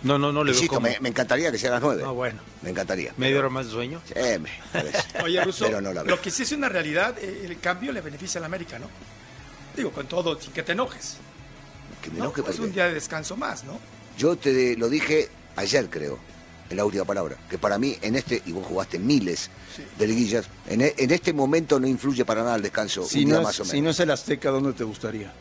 [0.02, 0.80] No, no, no le veo cómo.
[0.80, 2.02] me, me encantaría que sea a las nueve.
[2.02, 2.40] No, bueno.
[2.62, 3.12] Me encantaría.
[3.16, 4.00] ¿Media hora más de sueño?
[4.06, 4.98] Sí, me parece.
[5.24, 6.16] Oye, Russo, Pero no la veo.
[6.16, 8.88] lo que sí es una realidad, eh, el cambio le beneficia a la América, ¿no?
[9.76, 11.16] Digo, con todo, sin que te enojes.
[12.02, 12.24] Que me ¿no?
[12.26, 13.78] enoje es porque un día de descanso más, ¿no?
[14.16, 16.18] yo te lo dije ayer, creo,
[16.70, 19.48] en la última palabra, que para mí en este, y vos jugaste miles
[19.98, 23.24] de liguillas, en, e- en este momento no influye para nada el descanso, Si un
[23.26, 23.72] día no, más o es, menos.
[23.72, 25.32] si no es el Azteca, ¿dónde te gustaría?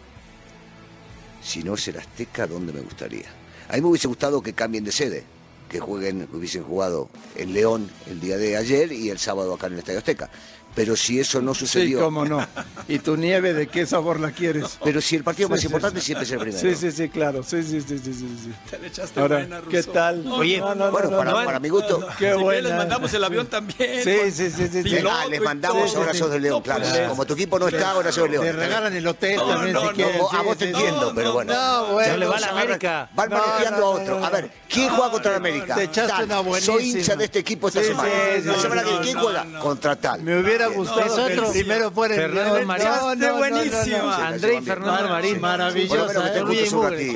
[1.43, 3.25] Si no es el Azteca, ¿dónde me gustaría?
[3.69, 5.23] A mí me hubiese gustado que cambien de sede,
[5.69, 9.67] que jueguen, que hubiesen jugado en León el día de ayer y el sábado acá
[9.67, 10.29] en el Estadio Azteca.
[10.77, 12.45] Pero si eso no Sí, sucedió, cómo no.
[12.87, 14.77] ¿Y tu nieve de qué sabor la quieres?
[14.83, 16.05] pero si el partido Sí, más sí, importante sí.
[16.05, 16.61] siempre es el primero.
[16.61, 17.41] Sí, sí, sí, claro.
[17.41, 18.53] Sí, sí, sí, sí, sí, sí.
[18.69, 19.71] Te le echaste Ahora, buena, Russo.
[19.71, 20.23] ¿qué tal?
[20.31, 21.45] Oye, No, no, bueno, no, para, no.
[21.45, 22.07] para mi gusto.
[22.19, 22.69] Qué Si buena.
[22.69, 24.03] les mandamos el avión también.
[24.03, 24.83] Sí, sí, sí, sí, sí.
[24.83, 26.81] piloto Ah, les mandamos, ahora sos de León, No, claro.
[26.87, 28.43] pues, Como tu equipo no está, ahora sos de León.
[28.45, 30.17] Te regalan el hotel No, también no, si no, quieres.
[30.21, 31.13] No, a sí, vos te sí, entiendo, sí.
[31.15, 31.53] pero bueno.
[31.55, 32.07] No, bueno.
[32.11, 33.09] Ya le va a la América.
[33.15, 34.25] Van No, manoteando no, a otro.
[34.25, 35.73] A ver, ¿quién juega contra la América?
[35.73, 36.25] Te echaste Tal.
[36.25, 36.99] una Soy buenísima.
[36.99, 38.09] hincha de este equipo esta Sí, semana.
[38.35, 39.45] sí, la sí, semana que no, ¿quién juega?
[39.59, 40.21] Contra tal.
[40.21, 42.65] Me hubiera Gustado que el Primero fuera el Fernando.
[42.65, 42.87] Marín.
[43.19, 44.27] No, buenísima.
[44.27, 45.35] André y Fernando Marín.
[45.35, 45.39] ¿eh?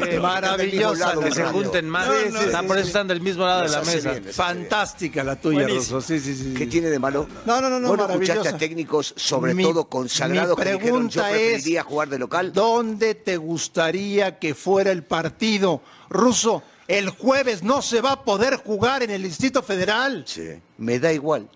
[0.09, 1.13] Que Maravillosa.
[1.19, 2.07] Que se junten más.
[2.53, 4.15] Ah, por eso están del mismo lado de la mesa.
[4.31, 5.97] Fantástica la tuya, Buenísimo.
[5.97, 6.07] Russo.
[6.07, 6.53] Sí, sí, sí.
[6.53, 7.27] ¿Qué tiene de malo?
[7.45, 11.21] No, no, no, no, Vos no escuchaste a técnicos, sobre todo consagrados, que dijeron yo
[11.21, 12.53] pregunta es, preferiría jugar de local.
[12.53, 15.81] ¿Dónde te gustaría que fuera el partido?
[16.09, 20.23] Ruso, el jueves no se va a poder jugar en el Distrito Federal.
[20.27, 20.49] Sí.
[20.77, 21.49] Me da igual.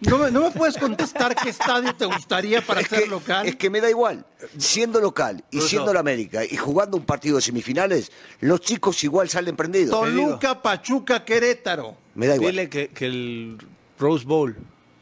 [0.00, 3.46] No me, no me puedes contestar qué estadio te gustaría para es ser que, local.
[3.46, 4.24] Es que me da igual.
[4.56, 9.28] Siendo local y siendo la América y jugando un partido de semifinales, los chicos igual
[9.28, 9.90] salen prendidos.
[9.90, 11.96] Toluca, Pachuca, Querétaro.
[12.14, 12.52] Me da igual.
[12.52, 13.58] Dile que, que el
[13.98, 14.56] Rose Bowl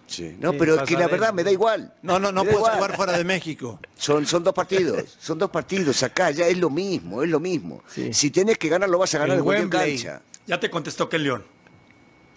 [0.06, 0.36] Sí.
[0.40, 1.92] No, Sí, pero es que la verdad me da igual.
[2.02, 2.74] No, no, no puedes igual.
[2.74, 3.80] jugar fuera de México.
[3.96, 7.82] Son, son dos partidos, son dos partidos acá, ya es lo mismo, es lo mismo.
[7.88, 8.12] Sí.
[8.12, 10.22] Si tenés que ganar, lo vas a ganar En cualquier cancha.
[10.46, 11.55] Ya te contestó que el León.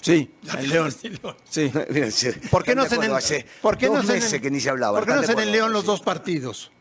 [0.02, 0.92] Sí, el León.
[1.50, 1.72] Sí.
[2.12, 4.60] Se- ¿Por qué no de en, acuerdo, hace ¿por qué no en- meses que ni
[4.60, 4.98] se hablaba.
[5.00, 6.72] ¿Por qué no de en León los dos partidos?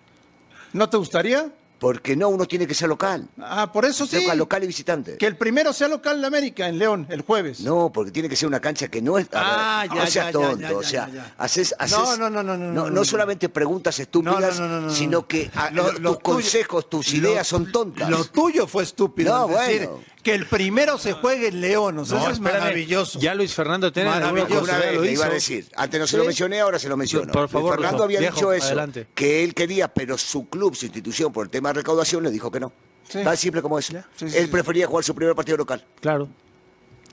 [0.72, 1.50] ¿No te gustaría?
[1.78, 3.28] Porque no, uno tiene que ser local.
[3.40, 4.20] Ah, por eso sí.
[4.22, 5.16] Local, local y visitante.
[5.16, 7.60] Que el primero sea local en América, en León, el jueves.
[7.60, 9.28] No, porque tiene que ser una cancha que no es.
[9.32, 10.58] Ah, ver, ya, no seas ya, tonto.
[10.60, 11.34] ya, o sea, ya, ya.
[11.38, 11.74] haces.
[11.78, 13.04] haces- No, no, no, no, no, no, no.
[13.04, 14.92] solamente preguntas estúpidas, No, no, no, no, no.
[14.92, 18.10] sino que ah, Lo- lo- lo tus tuyo- consejos, tus lo- ideas son tontas.
[18.10, 19.46] Lo tuyo fue estúpido.
[19.48, 20.04] No, es decir, bueno.
[20.28, 21.98] Que el primero se juegue en León.
[21.98, 22.60] O sea, No, eso es espérame.
[22.60, 23.18] maravilloso.
[23.18, 24.62] Ya Luis Fernando tiene Maravilloso.
[24.64, 26.96] Una vez lo le iba a decir, antes no se lo mencioné, ahora se lo
[26.96, 27.32] menciono.
[27.32, 28.04] Por favor, Fernando Ruso.
[28.04, 29.06] había Viejo, dicho eso, adelante.
[29.14, 32.50] que él quería, pero su club, su institución, por el tema de recaudación, le dijo
[32.50, 32.72] que no.
[33.08, 33.24] Sí.
[33.24, 33.94] Tan simple como eso.
[34.16, 35.84] Sí, sí, él prefería jugar su primer partido local.
[36.00, 36.28] Claro.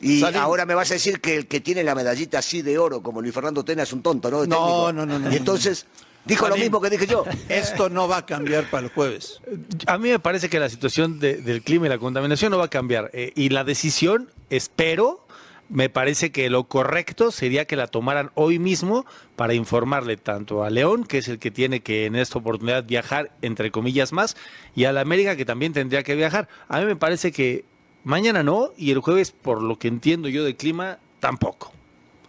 [0.02, 0.42] Y Salim.
[0.42, 3.22] ahora me vas a decir que el que tiene la medallita así de oro, como
[3.22, 4.42] Luis Fernando Tena, es un tonto, ¿no?
[4.42, 5.38] De No, no, no, no, Y no.
[5.38, 5.86] entonces
[6.26, 7.24] dijo lo mismo que dije yo.
[7.50, 9.42] Esto no va a cambiar para el jueves.
[9.88, 12.66] A mí me parece que la situación de- del clima y la contaminación no va
[12.66, 13.10] a cambiar.
[13.14, 15.26] Eh, y la decisión, espero,
[15.70, 20.70] me parece que lo correcto sería que la tomaran hoy mismo para informarle tanto a
[20.70, 24.38] León, que es el que tiene que en esta oportunidad viajar, entre comillas, más,
[24.76, 26.48] y a la América, que también tendría que viajar.
[26.68, 27.66] A mí me parece que
[28.04, 31.74] mañana no, y el jueves, por lo que entiendo yo del clima, tampoco.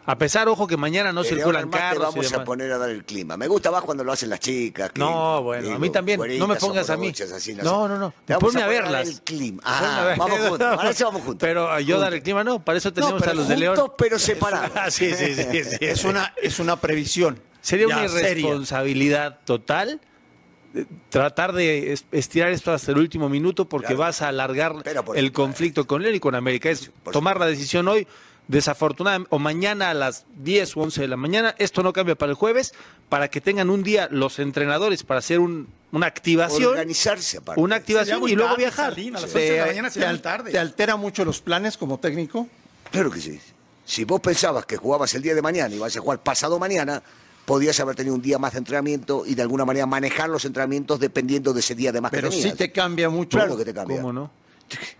[0.08, 1.98] A pesar, ojo, que mañana no Eh, circulan te carros.
[1.98, 3.36] y vamos a poner a dar el clima.
[3.36, 4.92] Me gusta más cuando lo hacen las chicas.
[4.92, 6.20] que- No, bueno, a mí también.
[6.38, 7.12] No me pongas a mí.
[7.62, 8.14] No, no, no.
[8.24, 9.08] Te Ponme a poner verlas.
[9.08, 9.62] el clima.
[9.62, 10.16] Ponme a Ah, ver.
[10.18, 10.58] vamos juntos.
[10.76, 11.38] Para eso vamos juntos.
[11.40, 13.76] Pero a yo dar el clima no, para eso tenemos pero a los de León.
[13.76, 14.70] juntos, pero separados.
[14.76, 15.76] Ah, sí, sí, sí, sí.
[15.80, 17.40] Es una, es una previsión.
[17.60, 18.30] Sería Ya, una seria.
[18.30, 20.00] irresponsabilidad total
[20.74, 24.00] eh, tratar de es- estirar esto hasta el último minuto porque Claro.
[24.00, 26.68] vas a alargar Pero por el conflicto con León y con América.
[26.70, 28.06] Es tomar la decisión hoy,
[28.48, 31.54] desafortunadamente, o mañana a las 10 o 11 de la mañana.
[31.58, 32.72] Esto no cambia para el jueves,
[33.08, 36.70] para que tengan un día los entrenadores para hacer un- una activación.
[36.70, 37.60] Organizarse aparte.
[37.60, 38.92] Una activación y luego tarde, viajar.
[38.92, 40.50] A las ¿Te, 11 de la mañana te sería al- muy tarde.
[40.52, 42.48] te altera mucho los planes como técnico?
[42.90, 43.40] Claro que sí.
[43.84, 47.02] Si vos pensabas que jugabas el día de mañana y vas a jugar pasado mañana,
[47.44, 50.98] podías haber tenido un día más de entrenamiento y de alguna manera manejar los entrenamientos
[50.98, 53.38] dependiendo de ese día de más Pero que sí te cambia mucho.
[53.38, 53.98] Claro que te cambia.
[53.98, 54.30] ¿Cómo no?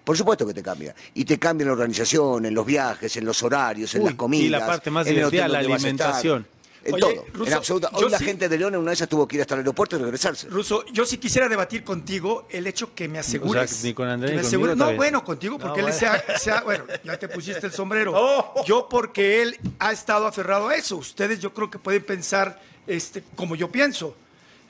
[0.04, 0.94] Por supuesto que te cambia.
[1.14, 4.14] Y te cambia en la organización, en los viajes, en los horarios, en Uy, las
[4.14, 4.46] comidas.
[4.46, 6.46] y la parte más en el hotel divertida, la alimentación.
[6.84, 7.00] En Oye,
[7.34, 7.90] todo, en absoluta.
[7.94, 9.60] Hoy la sí- gente de León en una de esas tuvo que ir hasta el
[9.62, 10.46] aeropuerto y regresarse.
[10.48, 13.72] Ruso, yo sí quisiera debatir contigo el hecho que me asegures.
[13.72, 15.88] O sea, ni con Andrés que me ni asegures- conmigo No, bueno, contigo, porque No,
[15.88, 15.98] él bueno.
[15.98, 18.12] sea, sea- bueno, ya te pusiste el sombrero.
[18.16, 18.64] Oh.
[18.64, 20.94] Yo porque él ha estado aferrado a eso.
[20.96, 24.14] Ustedes yo creo que pueden pensar este, como yo pienso.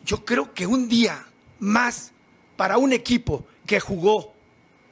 [0.03, 1.23] Yo creo que un día
[1.59, 2.13] más
[2.57, 4.33] para un equipo que jugó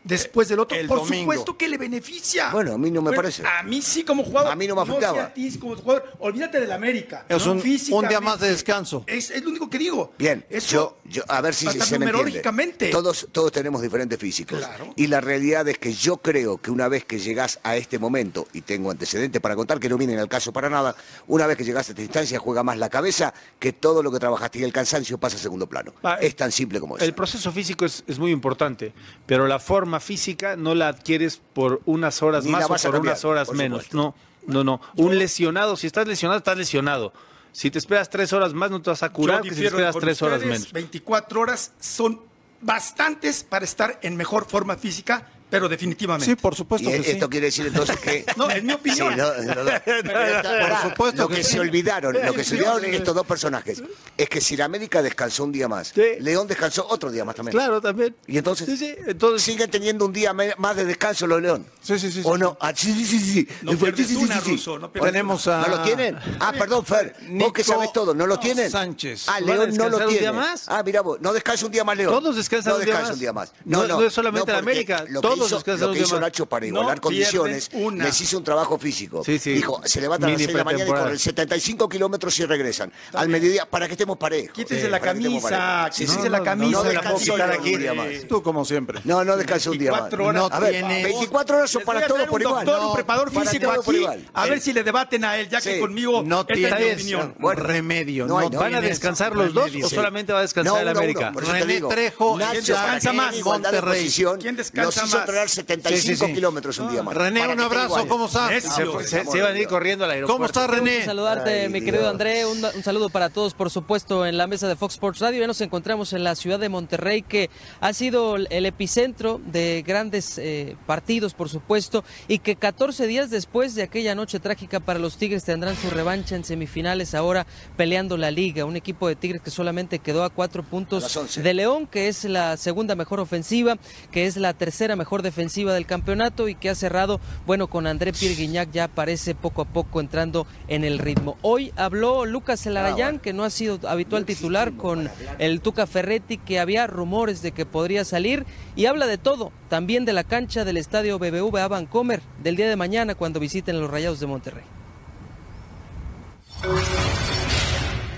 [0.04, 1.22] después del otro, El por domingo.
[1.32, 2.50] supuesto que le beneficia.
[2.50, 3.42] Bueno, a mí no me parece.
[3.46, 4.52] A mí sí como jugador.
[4.52, 5.14] A mí no me afectaba.
[5.14, 6.12] sé a ti como jugador.
[6.20, 7.24] Olvídate del América.
[7.28, 7.52] Es ¿no?
[7.52, 7.62] un-
[7.92, 9.04] un día más de descanso.
[9.06, 10.12] Es, es lo único que digo.
[10.18, 12.90] Bien, Eso, yo, yo, a ver si se me entiende.
[12.90, 14.58] Todos, todos tenemos diferentes físicos.
[14.58, 14.92] Claro.
[14.96, 18.46] Y la realidad es que yo creo que una vez que llegás a este momento,
[18.52, 20.94] y tengo antecedentes para contar que no vienen al caso para nada,
[21.26, 24.18] una vez que llegas a esta instancia juega más la cabeza que todo lo que
[24.18, 25.92] trabajaste y el cansancio pasa a segundo plano.
[26.20, 27.04] Es tan simple como eso.
[27.04, 28.92] El proceso físico es, es muy importante,
[29.26, 33.00] pero la forma física no la adquieres por unas horas Ni más o por cambiar,
[33.00, 33.92] unas horas por menos.
[33.92, 34.14] No,
[34.46, 34.80] no, no.
[34.96, 37.12] Un lesionado, si estás lesionado, estás lesionado.
[37.52, 39.96] Si te esperas tres horas más, no te vas a curar que si te esperas
[39.98, 40.72] tres horas menos.
[40.72, 42.20] 24 horas son
[42.60, 46.26] bastantes para estar en mejor forma física, pero definitivamente.
[46.26, 47.10] Sí, por supuesto Y que sí.
[47.12, 48.24] esto quiere decir entonces que...
[48.36, 49.12] No, es mi opinión.
[49.12, 49.70] Sí, no, no, no.
[49.84, 51.52] Por supuesto lo que que, sí.
[51.52, 53.82] se olvidaron, lo que se olvidaron estos dos personajes
[54.16, 56.02] es que si la América descansó un día más, Sí.
[56.20, 57.52] León descansó otro día más también.
[57.56, 58.16] Claro, también.
[58.26, 61.66] Y entonces, Sí, sí, entonces siguen teniendo un día más de descanso los León.
[61.80, 62.40] Sí, sí, sí, ¿O sí.
[62.40, 62.56] no?
[62.60, 63.48] Ah, sí, sí, sí, sí.
[63.62, 64.50] No Sí, pierdes sí, sí, una, sí, sí.
[64.52, 65.60] Russo, no Tenemos a...
[65.62, 66.16] ¿No lo tienen?
[66.40, 67.14] Ah, perdón, Fer.
[67.20, 68.70] Vos Nico que sabes todo, ¿no lo tienen?
[68.70, 69.26] Sánchez.
[69.28, 69.66] Ah, ¿Van a León no lo
[69.98, 70.20] descansar un tiene.
[70.20, 70.64] día más?
[70.68, 72.12] Ah, mira vos, no descansa un día más León.
[72.12, 73.14] Todos descansan no un día descansa más.
[73.14, 73.52] un día más.
[73.64, 76.20] No- no es solamente la América, todos hizo- Lo que hizo más.
[76.22, 79.22] Nacho para No igualar condiciones, les hizo un trabajo físico.
[79.24, 79.52] Sí, sí.
[79.54, 82.44] Dijo, se levantan a las Mini 6 de la mañana y corren 75 kilómetros y
[82.46, 82.92] regresan.
[83.12, 84.52] Al mediodía, para que estemos parejos.
[84.54, 86.82] Quítese la camisa, quítese la camisa.
[86.82, 88.08] no más.
[88.28, 89.00] Tú como siempre.
[89.04, 90.00] No, no descansa un día más.
[90.10, 92.68] 24 horas, No a ver, tiene- 24 horas son para todos traer por igual.
[92.68, 94.28] un preparador para físico aquí, igual.
[94.32, 97.34] a ver si le debaten a él, ya que conmigo No tienes opinión.
[97.54, 98.26] Remedio.
[98.26, 98.58] No hay, no.
[98.60, 99.86] ¿Van a descansar los dos remedio.
[99.86, 101.20] o solamente va a No, descansar el América?
[101.20, 103.40] uno, por eso te René digo, Trejo, Nacho ¿quién descansa más?
[103.42, 104.12] Monterrey.
[104.40, 105.66] ¿Quién descansa los hizo más?
[105.66, 107.14] correr 75 kilómetros un día más.
[107.14, 108.06] René, un abrazo.
[108.08, 108.50] ¿cómo estás?
[108.62, 108.70] Se,
[109.06, 110.34] se- se iban a ir corriendo al aeropuerto.
[110.34, 111.04] ¿Cómo estás, René?
[111.04, 112.12] saludarte, Ay, mi querido Dios.
[112.12, 112.46] André.
[112.46, 115.40] Un, un saludo para todos, por supuesto, en la mesa de Fox Sports Radio.
[115.40, 120.38] Ya nos encontramos en la ciudad de Monterrey, que ha sido el epicentro de grandes
[120.38, 125.16] eh, partidos, por supuesto, y que 14 días después de aquella noche trágica para los
[125.16, 128.64] Tigres tendrán su revancha en semifinales, ahora peleando la liga.
[128.64, 131.42] Un equipo de Tigres que solamente quedó a cuatro puntos 11.
[131.42, 133.76] de León, que es la segunda mejor ofensiva,
[134.10, 138.12] que es la tercera mejor defensiva del campeonato y que ha cerrado, bueno, con André
[138.12, 141.36] Pierre Guignac ya parece poco a poco entrando en el ritmo.
[141.42, 146.60] Hoy habló Lucas Elarayán, que no ha sido habitual titular con el Tuca Ferretti, que
[146.60, 148.44] había rumores de que podría salir
[148.76, 152.76] y habla de todo, también de la cancha del estadio BBVA Vancomer del día de
[152.76, 154.64] mañana cuando visiten los Rayados de Monterrey.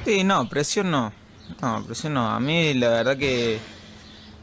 [0.04, 1.12] Sí, no, presión no.
[1.60, 2.30] No, presión no.
[2.30, 3.58] A mí la verdad que,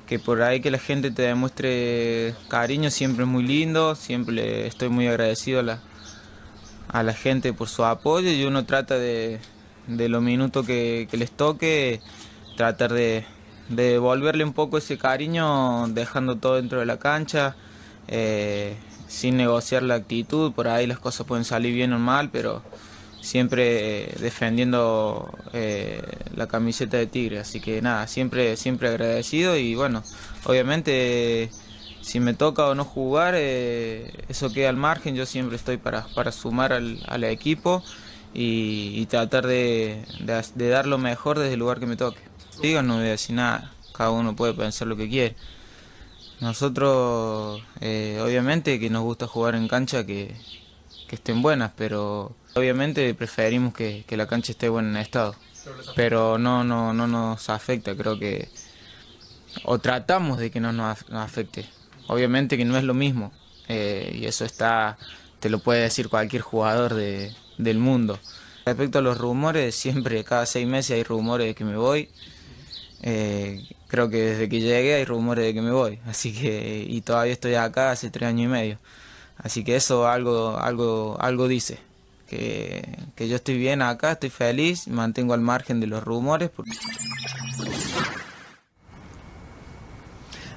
[0.08, 4.90] que por ahí que la gente te demuestre cariño siempre es muy lindo, siempre estoy
[4.90, 5.80] muy agradecido a la,
[6.90, 9.40] a la gente por su apoyo y uno trata de,
[9.88, 12.02] de los minutos que, que les toque,
[12.58, 13.26] tratar de,
[13.70, 17.56] de devolverle un poco ese cariño dejando todo dentro de la cancha,
[18.08, 18.76] eh,
[19.08, 22.62] sin negociar la actitud, por ahí las cosas pueden salir bien o mal, pero
[23.24, 26.02] siempre eh, defendiendo eh,
[26.36, 30.04] la camiseta de Tigre, así que nada, siempre, siempre agradecido y bueno,
[30.44, 31.50] obviamente
[32.02, 36.06] si me toca o no jugar, eh, eso queda al margen, yo siempre estoy para,
[36.14, 37.82] para sumar al, al equipo
[38.34, 40.04] y, tratar de,
[40.56, 42.20] de, dar lo mejor desde el lugar que me toque.
[42.62, 45.36] Digo, no voy a decir nada, cada uno puede pensar lo que quiere.
[46.42, 50.36] Nosotros, obviamente que nos gusta jugar en cancha que,
[51.08, 55.36] que estén buenas, pero obviamente preferimos que, la cancha esté en estado.
[55.96, 58.50] Pero no, no, no nos afecta, creo que...
[59.66, 61.66] O tratamos de que no nos afecte.
[62.08, 63.32] Obviamente que no es lo mismo.
[63.68, 64.98] eh, y eso está,
[65.40, 68.20] te lo puede decir cualquier jugador de, del mundo.
[68.66, 72.10] Respecto a los rumores, siempre cada seis meses hay rumores de que me voy.
[73.02, 77.02] Eh, creo que desde que llegué hay rumores de que me voy, así que y
[77.02, 78.80] todavía estoy acá hace tres años y medio,
[79.38, 81.80] así que eso algo algo algo dice
[83.16, 86.52] que, yo estoy bien acá, estoy feliz, mantengo al margen de los rumores.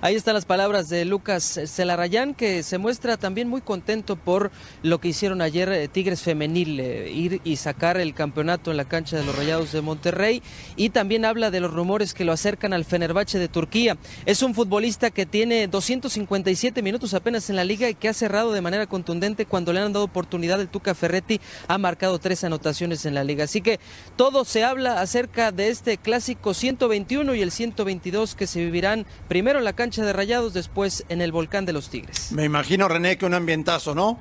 [0.02, 4.50] Ahí están las palabras de Lucas Celarayán, que se muestra también muy contento por
[4.82, 8.84] lo que hicieron ayer eh, Tigres Femenil, eh, ir y sacar el campeonato en la
[8.84, 10.42] cancha de los Rayados de Monterrey.
[10.76, 13.96] Y también habla de los rumores que lo acercan al Fenerbahce de Turquía.
[14.26, 18.52] Es un futbolista que tiene 257 minutos apenas en la liga y que ha cerrado
[18.52, 20.60] de manera contundente cuando le han dado oportunidad.
[20.60, 23.44] El Tuca Ferretti ha marcado tres anotaciones en la liga.
[23.44, 23.80] Así que
[24.16, 29.58] todo se habla acerca de este clásico 121 y el 122 que se vivirán primero
[29.58, 32.32] en la cancha de Rayados, después en el Volcán de los Tigres.
[32.32, 34.18] Me imagino, René, que un ambientazo, ¿no?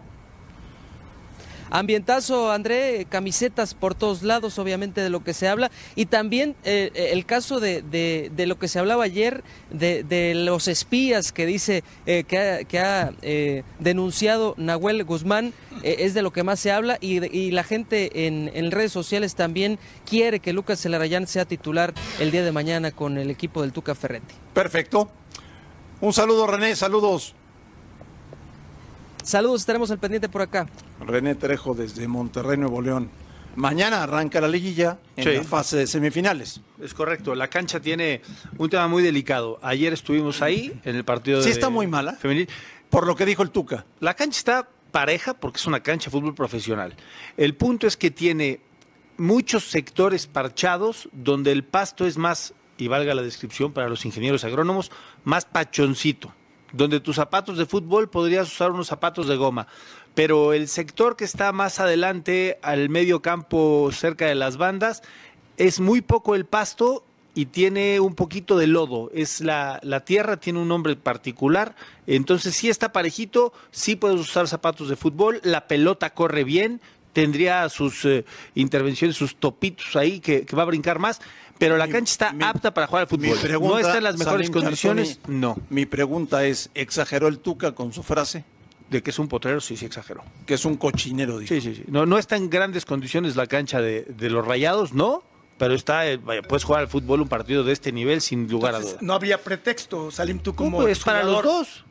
[1.71, 5.71] Ambientazo, André, camisetas por todos lados, obviamente, de lo que se habla.
[5.95, 10.03] Y también eh, eh, el caso de, de- de lo que se hablaba ayer, de,
[10.03, 16.13] de los espías que dice eh, que ha, que ha, eh, denunciado Nahuel Guzmán, es
[16.13, 16.97] de lo que más se habla.
[17.01, 22.29] Y, la gente en, en redes sociales también quiere que Lucas Celarayán sea titular el
[22.31, 24.35] día de mañana con el equipo del Tuca Ferretti.
[24.53, 25.11] Perfecto.
[26.01, 27.33] Un saludo, René, saludos.
[29.23, 30.67] Saludos, estaremos al pendiente por acá.
[30.99, 33.09] René Trejo desde Monterrey, Nuevo León.
[33.55, 35.31] Mañana arranca la liguilla en Sí.
[35.31, 36.59] la fase de semifinales.
[36.81, 38.21] Es correcto, la cancha tiene
[38.57, 39.59] un tema muy delicado.
[39.61, 42.13] Ayer estuvimos ahí en el partido Sí de está muy mala.
[42.13, 42.49] femenil.
[42.89, 43.85] Por lo que dijo el Tuca.
[44.01, 46.95] La cancha está pareja porque es una cancha de fútbol profesional.
[47.37, 48.59] El punto es que tiene
[49.17, 54.43] muchos sectores parchados donde el pasto es más, y valga la descripción para los ingenieros
[54.43, 54.91] agrónomos,
[55.23, 56.33] más pachoncito.
[56.73, 59.67] Donde tus zapatos de fútbol podrías usar unos zapatos de goma.
[60.13, 65.03] Pero el sector que está más adelante, al medio campo, cerca de las bandas,
[65.57, 69.11] es muy poco el pasto y tiene un poquito de lodo.
[69.13, 71.75] Es la, la tierra tiene un nombre particular.
[72.07, 77.67] Entonces sí está parejito, sí puedes usar zapatos de fútbol, la pelota corre bien, tendría
[77.69, 81.21] sus eh, intervenciones, sus topitos ahí que va a brincar más.
[81.57, 83.37] Pero la cancha está apta para jugar al fútbol.
[83.39, 85.57] pregunta, no está en las mejores condiciones, no.
[85.69, 88.43] Mi pregunta es, ¿exageró el Tuca con su frase?
[88.89, 90.23] De que es un potrero, sí, sí exageró.
[90.45, 91.53] Que es un cochinero, dijo.
[91.53, 91.83] Sí, sí, sí.
[91.87, 95.23] No, no está en grandes condiciones la cancha de, de los rayados, no.
[95.57, 98.75] Pero está, eh, vaya, puedes jugar al fútbol un partido de este nivel sin lugar
[98.75, 99.01] a dudas.
[99.01, 101.85] No había pretexto, Salim, tú como Pues para los dos.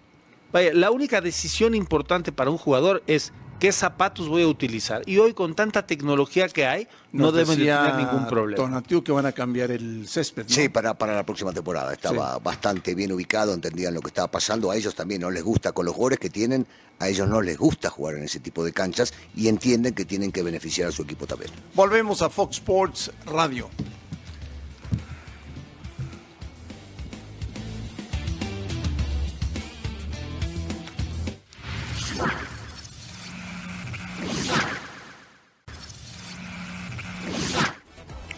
[0.52, 3.32] Vaya, la única decisión importante para un jugador es
[3.64, 5.00] qué zapatos voy a utilizar.
[5.06, 8.62] Y hoy con tanta tecnología que hay, no deben de tener ningún problema.
[8.62, 10.44] Tonatiu que van a cambiar el césped.
[10.46, 10.54] ¿no?
[10.54, 11.90] Sí, para, para la próxima temporada.
[11.94, 14.70] Estaba bastante bien ubicado, entendían lo que estaba pasando.
[14.70, 16.66] A ellos también no les gusta, con los jugadores que tienen,
[16.98, 20.30] a ellos no les gusta jugar en ese tipo de canchas y entienden que tienen
[20.30, 21.50] que beneficiar a su equipo también.
[21.74, 23.70] Volvemos a Fox Sports Radio.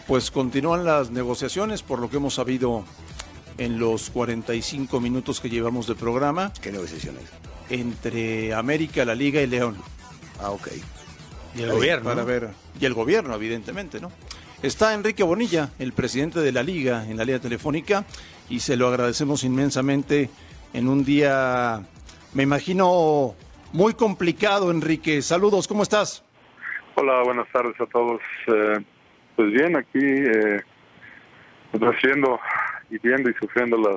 [0.06, 2.84] Pues continúan las negociaciones, por lo que hemos sabido
[3.58, 6.52] en los 45 minutos que llevamos de programa.
[6.62, 7.24] ¿Qué negociaciones?
[7.70, 9.76] Entre América, la Liga y León.
[10.40, 10.68] Ah, ok.
[11.56, 12.04] Y el gobierno.
[12.04, 12.50] Para ver.
[12.78, 14.12] Y el gobierno, evidentemente, ¿no?
[14.62, 18.04] Está Enrique Bonilla, el presidente de la Liga, en la Liga Telefónica,
[18.48, 20.30] y se lo agradecemos inmensamente
[20.72, 21.82] en un día,
[22.32, 23.34] me imagino,
[23.72, 25.20] muy complicado, Enrique.
[25.20, 26.24] Saludos, ¿cómo estás?
[26.94, 28.20] Hola, buenas tardes a todos.
[28.46, 28.84] Eh,
[29.36, 30.62] pues bien, aquí eh,
[31.72, 32.40] recibiendo
[32.90, 33.96] y viendo y sufriendo las,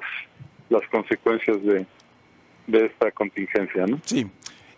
[0.69, 1.85] las consecuencias de,
[2.67, 3.99] de esta contingencia, ¿no?
[4.05, 4.27] Sí.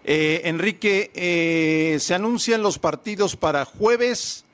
[0.04, 4.46] Eh, Enrique, eh, se anuncian los partidos para jueves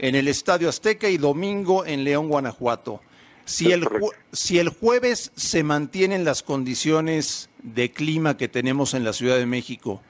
[0.00, 3.00] en el Estadio Azteca y domingo en León, Guanajuato.
[3.44, 3.86] Si el,
[4.32, 9.46] si el jueves se mantienen las condiciones de clima que tenemos en la Ciudad de
[9.46, 10.02] México,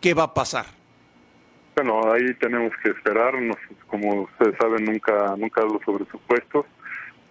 [0.00, 0.66] ¿qué va a pasar?
[1.74, 3.40] Bueno, ahí tenemos que esperar.
[3.40, 3.56] Nos-
[3.86, 6.66] como ustedes saben, nunca nunca hablo sobre supuestos.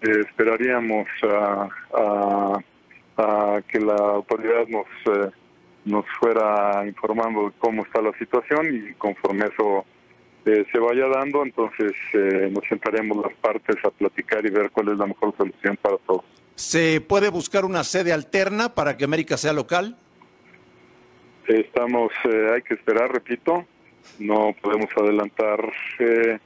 [0.01, 2.59] Eh, esperaríamos a, a-
[3.17, 4.85] a que la autoridad nos
[5.17, 5.29] eh,
[5.85, 9.85] nos fuera informando de cómo está la situación y conforme eso
[10.45, 14.89] eh, se vaya dando, entonces eh, nos sentaremos las partes a platicar y ver cuál
[14.89, 16.23] es la mejor solución para todos.
[16.55, 19.97] ¿Se puede buscar una sede alterna para que América sea local?
[21.47, 23.65] Estamos, eh, hay que esperar, repito,
[24.17, 25.59] no podemos adelantar
[25.99, 26.39] eh,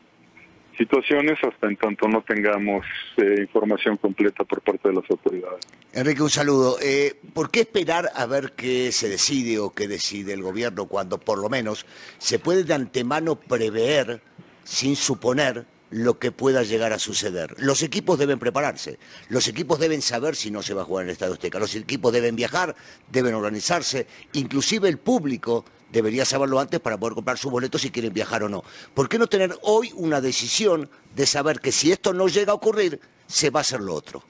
[0.77, 2.85] situaciones hasta en tanto no tengamos
[3.17, 5.65] eh, información completa por parte de las autoridades.
[5.93, 6.77] Enrique, un saludo.
[6.81, 11.19] Eh, ¿Por qué esperar a ver qué se decide o qué decide el gobierno cuando
[11.19, 11.85] por lo menos
[12.17, 14.21] se puede de antemano prever,
[14.63, 17.53] sin suponer, lo que pueda llegar a suceder?
[17.59, 18.97] Los equipos deben prepararse,
[19.29, 21.75] los equipos deben saber si no se va a jugar en el Estadio Azteca, los
[21.75, 22.75] equipos deben viajar,
[23.11, 25.63] deben organizarse, inclusive el público
[25.93, 28.63] debería saberlo antes para poder comprar sus boletos si quieren viajar o no.
[28.93, 32.55] ¿Por qué no tener hoy una decisión de saber que si esto no llega a
[32.55, 34.23] ocurrir, se va a hacer lo otro?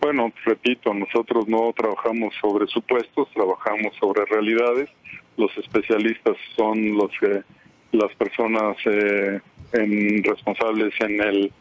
[0.00, 4.90] Bueno, repito, nosotros no trabajamos sobre supuestos, trabajamos sobre realidades.
[5.36, 7.42] Los especialistas son los que
[7.92, 9.40] las personas eh,
[9.72, 11.52] en- responsables en el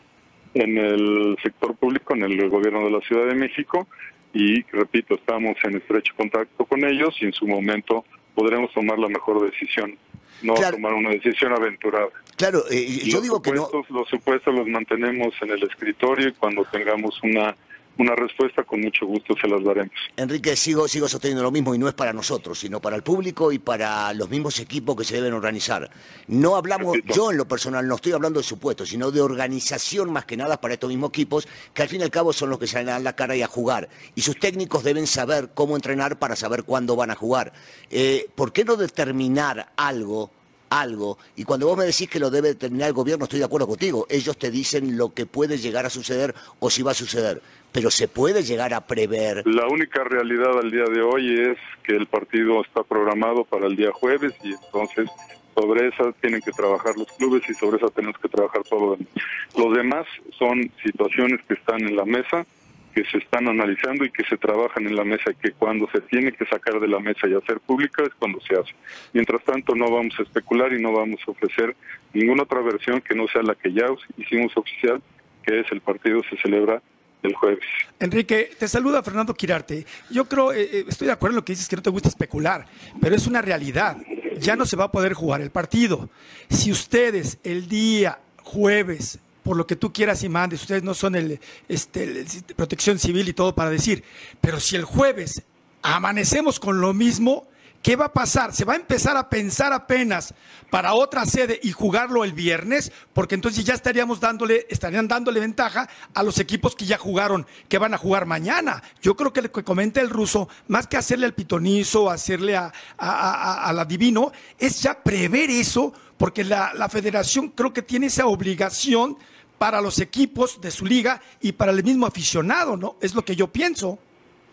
[0.53, 3.87] en el sector público, en el gobierno de la Ciudad de México
[4.33, 8.03] y repito, estamos en estrecho contacto con ellos y en su momento
[8.35, 9.97] podremos tomar la mejor decisión,
[10.41, 12.09] no tomar una decisión aventurada.
[12.37, 13.69] Claro, eh, yo los digo que no.
[13.89, 17.55] Los supuestos los mantenemos en el escritorio y cuando tengamos una,
[17.97, 19.93] una respuesta, con mucho gusto se las daremos.
[20.15, 23.51] Enrique, sigo, sigo sosteniendo lo mismo y no es para nosotros, sino para el público
[23.51, 25.89] y para los mismos equipos que se deben organizar.
[26.27, 30.25] No hablamos, yo en lo personal no estoy hablando de supuestos, sino de organización más
[30.25, 32.67] que nada para estos mismos equipos, que al fin y al cabo son los que
[32.67, 33.89] se dan la cara y a jugar.
[34.15, 37.53] Y sus técnicos deben saber cómo entrenar para saber cuándo van a jugar.
[37.89, 40.31] Eh, ¿Por qué no determinar algo?
[40.71, 43.67] algo, y cuando vos me decís que lo debe determinar el gobierno, estoy de acuerdo
[43.67, 44.07] contigo.
[44.09, 47.89] Ellos te dicen lo que puede llegar a suceder o si va a suceder, pero
[47.89, 52.07] se puede llegar a prever La única realidad al día de hoy es que el
[52.07, 55.09] partido está programado para el día jueves y entonces
[55.55, 58.95] sobre esa tienen que trabajar los clubes y sobre esa tenemos que trabajar todo lo
[58.95, 59.13] demás.
[59.57, 60.05] Los demás
[60.37, 62.45] son situaciones que están en la mesa,
[62.93, 66.01] que se están analizando y que se trabajan en la mesa y que cuando se
[66.01, 68.73] tiene que sacar de la mesa y hacer pública es cuando se hace.
[69.13, 71.75] Mientras tanto no vamos a especular y no vamos a ofrecer
[72.13, 73.85] ninguna otra versión que no sea la que ya
[74.17, 75.01] hicimos oficial,
[75.43, 76.81] que es el partido se celebra
[77.23, 77.63] el jueves.
[77.99, 79.85] Enrique, te saluda Fernando Quirarte.
[80.09, 82.09] Yo creo, eh, eh, estoy de acuerdo en lo que dices, que no te gusta
[82.09, 82.65] especular,
[82.99, 83.97] pero es una realidad.
[84.39, 86.09] Ya no se va a poder jugar el partido.
[86.49, 91.15] Si ustedes el día jueves, por lo que tú quieras y mandes, ustedes no son
[91.15, 94.03] el, este, el- el- protección civil y todo para decir,
[94.39, 95.43] pero si el jueves
[95.83, 97.47] amanecemos con lo mismo,
[97.81, 98.53] ¿qué va a pasar?
[98.53, 100.33] ¿Se va a empezar a pensar apenas
[100.69, 102.91] para otra sede y jugarlo el viernes?
[103.13, 107.77] Porque entonces ya estaríamos dándole, estarían dándole ventaja a los equipos que ya jugaron, que
[107.77, 108.81] van a jugar mañana.
[109.01, 112.65] Yo creo que lo que comenta el ruso, más que hacerle al pitonizo, hacerle a,
[112.97, 117.81] a, a- a la divino, es ya prever eso, porque la, la federación creo que
[117.81, 119.17] tiene esa obligación
[119.57, 122.95] para los equipos de su liga y para el mismo aficionado, ¿no?
[123.01, 123.99] Es lo que yo pienso.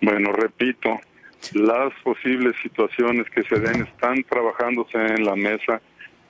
[0.02, 0.90] Bueno, repito,
[1.52, 5.80] Las posibles situaciones que se den están trabajándose en la mesa,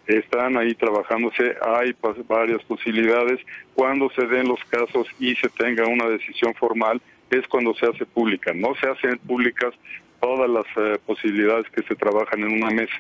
[0.07, 1.95] están ahí trabajándose, hay
[2.27, 3.41] varias posibilidades.
[3.75, 7.01] Cuando se den los casos y se tenga una decisión formal,
[7.31, 8.53] es cuando se hace pública.
[8.55, 9.75] No se hacen públicas
[10.21, 12.95] todas las eh, posibilidades que se trabajan en una mesa.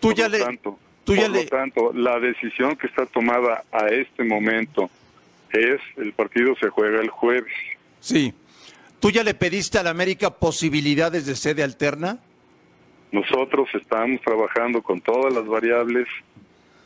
[0.00, 0.38] Tú ya le...
[0.38, 4.90] Tanto, por lo tanto, la decisión que está tomada a este momento
[5.50, 7.52] es el partido se juega el jueves.
[8.00, 8.32] Sí.
[9.00, 12.18] ¿Tú ya le pediste a la América posibilidades de sede alterna?
[13.12, 16.06] Nosotros estamos trabajando con todas las variables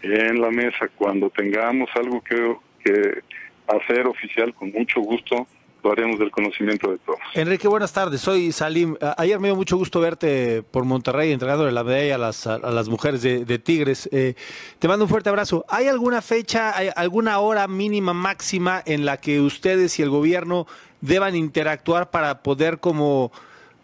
[0.01, 0.89] en la mesa.
[0.97, 3.21] Cuando tengamos algo que, que
[3.67, 5.47] hacer oficial, con mucho gusto,
[5.85, 7.19] lo haremos del conocimiento de todos.
[7.35, 8.21] Enrique, buenas tardes.
[8.21, 8.97] Soy Salim.
[9.19, 12.89] Ayer me dio mucho gusto verte por Monterrey entregando la medalla a las, a las
[12.89, 14.09] mujeres de, Tigres.
[14.11, 14.35] Eh,
[14.79, 15.67] te mando un fuerte abrazo.
[15.69, 20.67] ¿Hay alguna fecha, hay alguna hora mínima, máxima en la que ustedes y el gobierno
[21.05, 23.31] deban interactuar para poder como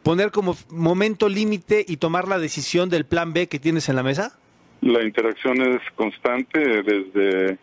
[0.02, 4.02] poner como momento límite y tomar la decisión del plan B que tienes en la
[4.02, 4.38] mesa?
[4.80, 7.58] La interacción es constante desde,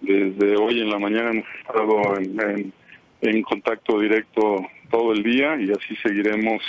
[0.00, 2.72] desde hoy en la mañana hemos estado en,
[3.20, 6.62] en, contacto directo todo el día y así seguiremos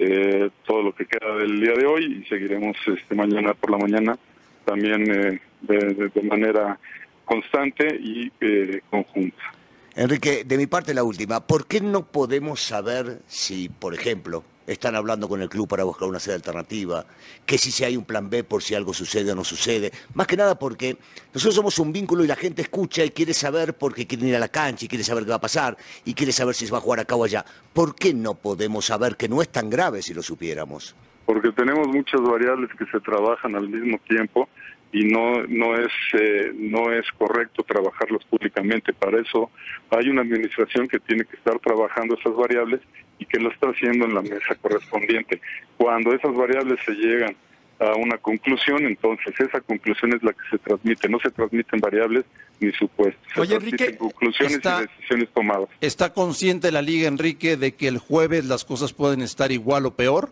[0.00, 3.78] eh, todo lo que queda del día de hoy y seguiremos este mañana por la
[3.78, 4.18] mañana
[4.64, 6.76] también eh, de, de, manera
[7.24, 9.55] constante y eh, conjunta.
[9.98, 14.94] Enrique, de mi parte la última, ¿por qué no podemos saber si, por ejemplo, están
[14.94, 17.06] hablando con el club para buscar una sede alternativa,
[17.46, 19.92] que si, hay un plan B por si algo sucede o no sucede.
[20.12, 20.98] Más que nada porque
[21.32, 24.40] nosotros somos un vínculo y la gente escucha y quiere saber porque quiere ir a
[24.40, 26.78] la cancha y quiere saber qué va a pasar y quiere saber si se va
[26.78, 27.46] a jugar acá o allá.
[27.72, 30.94] ¿Por qué no podemos saber que no es tan grave si lo supiéramos?
[31.24, 34.48] Porque tenemos muchas variables que se trabajan al mismo tiempo
[34.92, 38.92] y no no es eh, no es correcto trabajarlos públicamente.
[38.92, 39.50] Para eso
[39.90, 42.80] hay una administración que tiene que estar trabajando esas variables
[43.18, 45.40] y que lo está haciendo en la mesa correspondiente.
[45.76, 47.36] Cuando esas variables se llegan
[47.78, 51.08] a una conclusión entonces esa conclusión es la que se transmite.
[51.08, 52.24] No se transmiten variables
[52.60, 53.20] ni supuestos.
[53.34, 55.68] Se Oye Enrique conclusiones y decisiones tomadas.
[55.80, 59.94] está consciente la liga Enrique de que el jueves las cosas pueden estar igual o
[59.94, 60.30] peor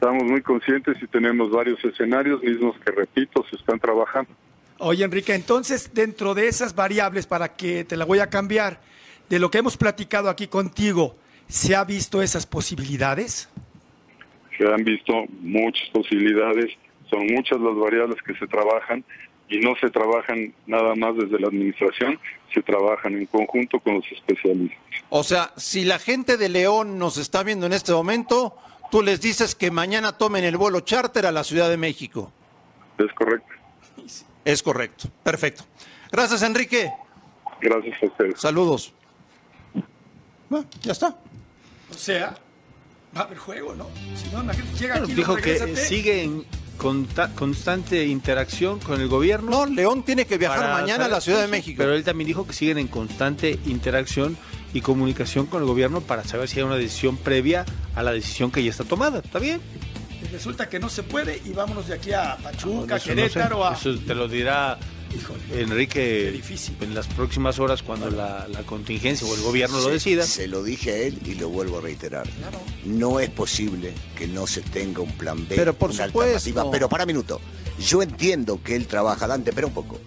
[0.00, 4.30] Estamos muy conscientes y tenemos varios escenarios mismos que, repito, se están trabajando.
[4.78, 8.78] Oye, Enrique, entonces, dentro de esas variables, para que te la voy a cambiar,
[9.28, 11.16] de lo que hemos platicado aquí contigo,
[11.48, 13.48] ¿se ha visto esas posibilidades?
[14.56, 16.66] Se han visto muchas posibilidades,
[17.10, 19.04] son muchas las variables que se trabajan
[19.48, 22.20] y no se trabajan nada más desde la administración,
[22.54, 24.78] se trabajan en conjunto con los especialistas.
[25.08, 28.54] O sea, si la gente de León nos está viendo en este momento,
[28.90, 32.32] tú les dices que mañana tomen el vuelo charter a la Ciudad de México.
[32.98, 33.48] Es correcto.
[34.44, 35.08] Es correcto.
[35.22, 35.64] Perfecto.
[36.10, 36.90] Gracias, Enrique.
[37.60, 38.40] Gracias a ustedes.
[38.40, 38.92] Saludos.
[40.82, 41.16] ya está.
[41.90, 42.34] O sea,
[43.16, 43.86] va a haber juego, ¿no?
[44.14, 45.12] Si no, la gente llega aquí.
[45.12, 46.44] Dijo que sigue en
[46.78, 49.50] constante interacción con el gobierno.
[49.50, 51.76] No, León tiene que viajar mañana a la Ciudad de México.
[51.78, 54.36] Pero él también dijo que siguen en constante interacción
[54.72, 57.64] y comunicación con el gobierno para saber si hay una decisión previa
[57.94, 59.20] a la decisión que ya está tomada.
[59.20, 59.60] ¿Está bien?
[60.32, 63.66] resulta que no se puede y vámonos de aquí a Pachuca, Querétaro.
[63.66, 63.74] a...
[63.74, 64.78] Eso te lo dirá
[65.54, 66.42] Enrique
[66.80, 70.24] en las próximas horas cuando la, contingencia o el gobierno lo decida.
[70.24, 72.26] Se lo dije a él y lo vuelvo a reiterar.
[72.84, 76.70] No es posible que no se tenga un plan B, pero por supuesto.
[76.70, 77.40] Pero para minuto,
[77.78, 79.98] yo entiendo que él trabaja, Dante, pero un poco.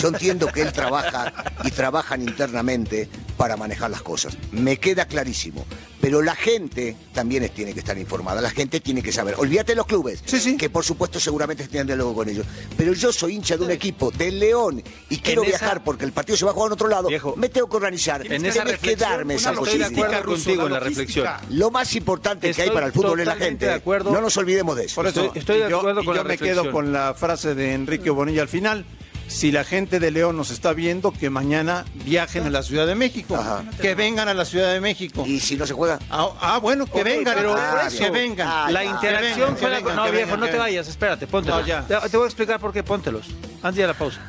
[0.00, 1.32] Yo entiendo que él trabaja
[1.64, 4.36] y trabajan internamente para manejar las cosas.
[4.52, 5.64] Me queda clarísimo.
[6.00, 8.40] Pero la gente también tiene que estar informada.
[8.40, 9.34] La gente tiene que saber.
[9.38, 10.22] Olvídate de los clubes,
[10.58, 12.46] que por supuesto seguramente tienen diálogo con ellos.
[12.76, 16.36] Pero yo soy hincha de un equipo del León y quiero viajar porque el partido
[16.36, 17.08] se va a jugar en otro lado.
[17.36, 18.24] me tengo que organizar.
[18.30, 19.90] En esa que darme esa posibilidad.
[19.90, 21.28] Estoy de acuerdo contigo en la reflexión.
[21.50, 23.82] Lo más importante que hay para el fútbol es la gente.
[24.04, 24.96] No nos olvidemos de eso.
[24.96, 28.42] Por eso estoy, de acuerdo con yo me quedo con la frase de Enrique Bonilla
[28.42, 28.84] al final
[29.28, 32.94] si la gente de León nos está viendo, que mañana viajen a la Ciudad de
[32.94, 33.38] México.
[33.80, 35.24] Que vengan a la Ciudad de México.
[35.26, 35.98] ¿Y si no se juega?
[36.10, 37.34] Ah, ah bueno, que vengan.
[37.34, 37.56] Pero
[37.96, 38.72] que vengan.
[38.72, 39.80] la interacción fue la...
[39.80, 41.66] No, viejo, no te vayas, espérate, póntelos.
[41.66, 43.26] Te voy a explicar por qué, póntelos.
[43.62, 44.20] Antes de la pausa.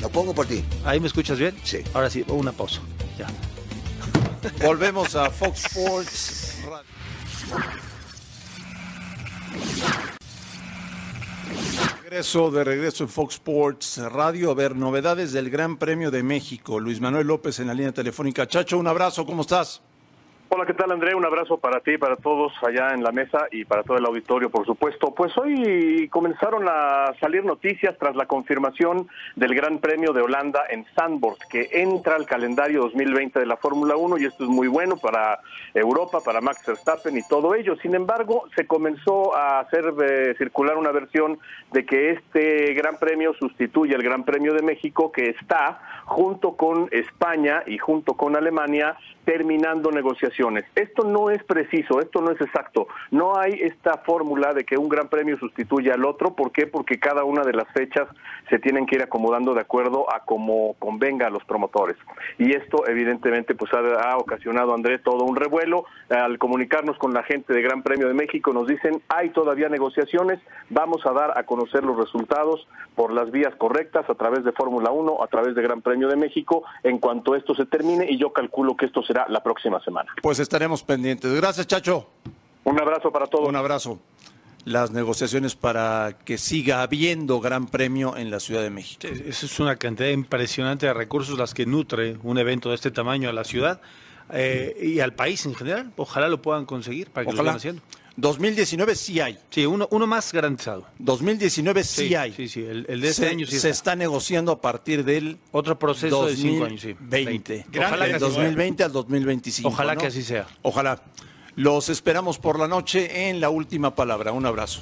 [0.00, 0.64] Lo pongo por ti.
[0.84, 1.56] ¿Ahí me escuchas bien?
[1.64, 1.78] Sí.
[1.92, 2.80] Ahora sí, una pausa.
[3.18, 3.26] Ya.
[4.64, 6.48] Volvemos a Fox Sports
[12.08, 14.50] Regreso de regreso en Fox Sports Radio.
[14.50, 16.80] A ver, novedades del Gran Premio de México.
[16.80, 18.46] Luis Manuel López en la línea telefónica.
[18.46, 19.82] Chacho, un abrazo, ¿cómo estás?
[20.50, 21.14] Hola, ¿qué tal André?
[21.14, 24.48] Un abrazo para ti, para todos allá en la mesa y para todo el auditorio,
[24.48, 25.12] por supuesto.
[25.14, 30.86] Pues hoy comenzaron a salir noticias tras la confirmación del Gran Premio de Holanda en
[30.94, 34.96] Zandvoort, que entra al calendario 2020 de la Fórmula 1 y esto es muy bueno
[34.96, 35.38] para
[35.74, 37.76] Europa, para Max Verstappen y todo ello.
[37.82, 41.38] Sin embargo, se comenzó a hacer eh, circular una versión
[41.72, 46.88] de que este Gran Premio sustituye al Gran Premio de México, que está junto con
[46.90, 48.96] España y junto con Alemania
[49.28, 50.64] terminando negociaciones.
[50.74, 52.88] Esto no es preciso, esto no es exacto.
[53.10, 56.34] No hay esta fórmula de que un gran premio sustituya al otro.
[56.34, 56.66] ¿Por qué?
[56.66, 58.08] Porque cada una de las fechas
[58.48, 61.98] se tienen que ir acomodando de acuerdo a cómo convenga a los promotores.
[62.38, 65.84] Y esto evidentemente pues ha, ocasionado, Andrés, todo un revuelo.
[66.08, 70.40] Al comunicarnos con la gente de Gran Premio de México nos dicen hay todavía negociaciones,
[70.70, 74.90] vamos a dar a conocer los resultados por las vías correctas a través de Fórmula
[74.90, 78.32] 1, a través de Gran Premio de México en cuanto esto se termine y yo
[78.32, 80.12] calculo que esto será la próxima semana.
[80.22, 81.32] Pues estaremos pendientes.
[81.34, 82.08] Gracias, Chacho.
[82.64, 83.48] Un abrazo para todos.
[83.48, 83.98] Un abrazo.
[84.64, 89.06] Las negociaciones para que siga habiendo gran premio en la Ciudad de México.
[89.06, 93.30] Esa es una cantidad impresionante de recursos las que nutre un evento de este tamaño
[93.30, 93.80] a la ciudad
[94.30, 95.92] eh, y al país en general.
[95.96, 97.82] Ojalá lo puedan conseguir para que lo sigan haciendo.
[98.18, 99.38] 2019 sí hay.
[99.48, 100.84] Sí, uno, uno más garantizado.
[100.98, 102.32] 2019 sí, hay.
[102.32, 103.94] Sí, sí, el, de este año sí Se está.
[103.94, 106.96] negociando a partir del otro proceso de cinco años, sí.
[106.98, 107.66] 20.
[107.78, 109.68] Ojalá del 2020 al 2025.
[109.68, 110.48] Ojalá que así sea.
[110.62, 111.00] Ojalá.
[111.54, 114.32] Los esperamos por la noche en la última palabra.
[114.32, 114.80] Un abrazo.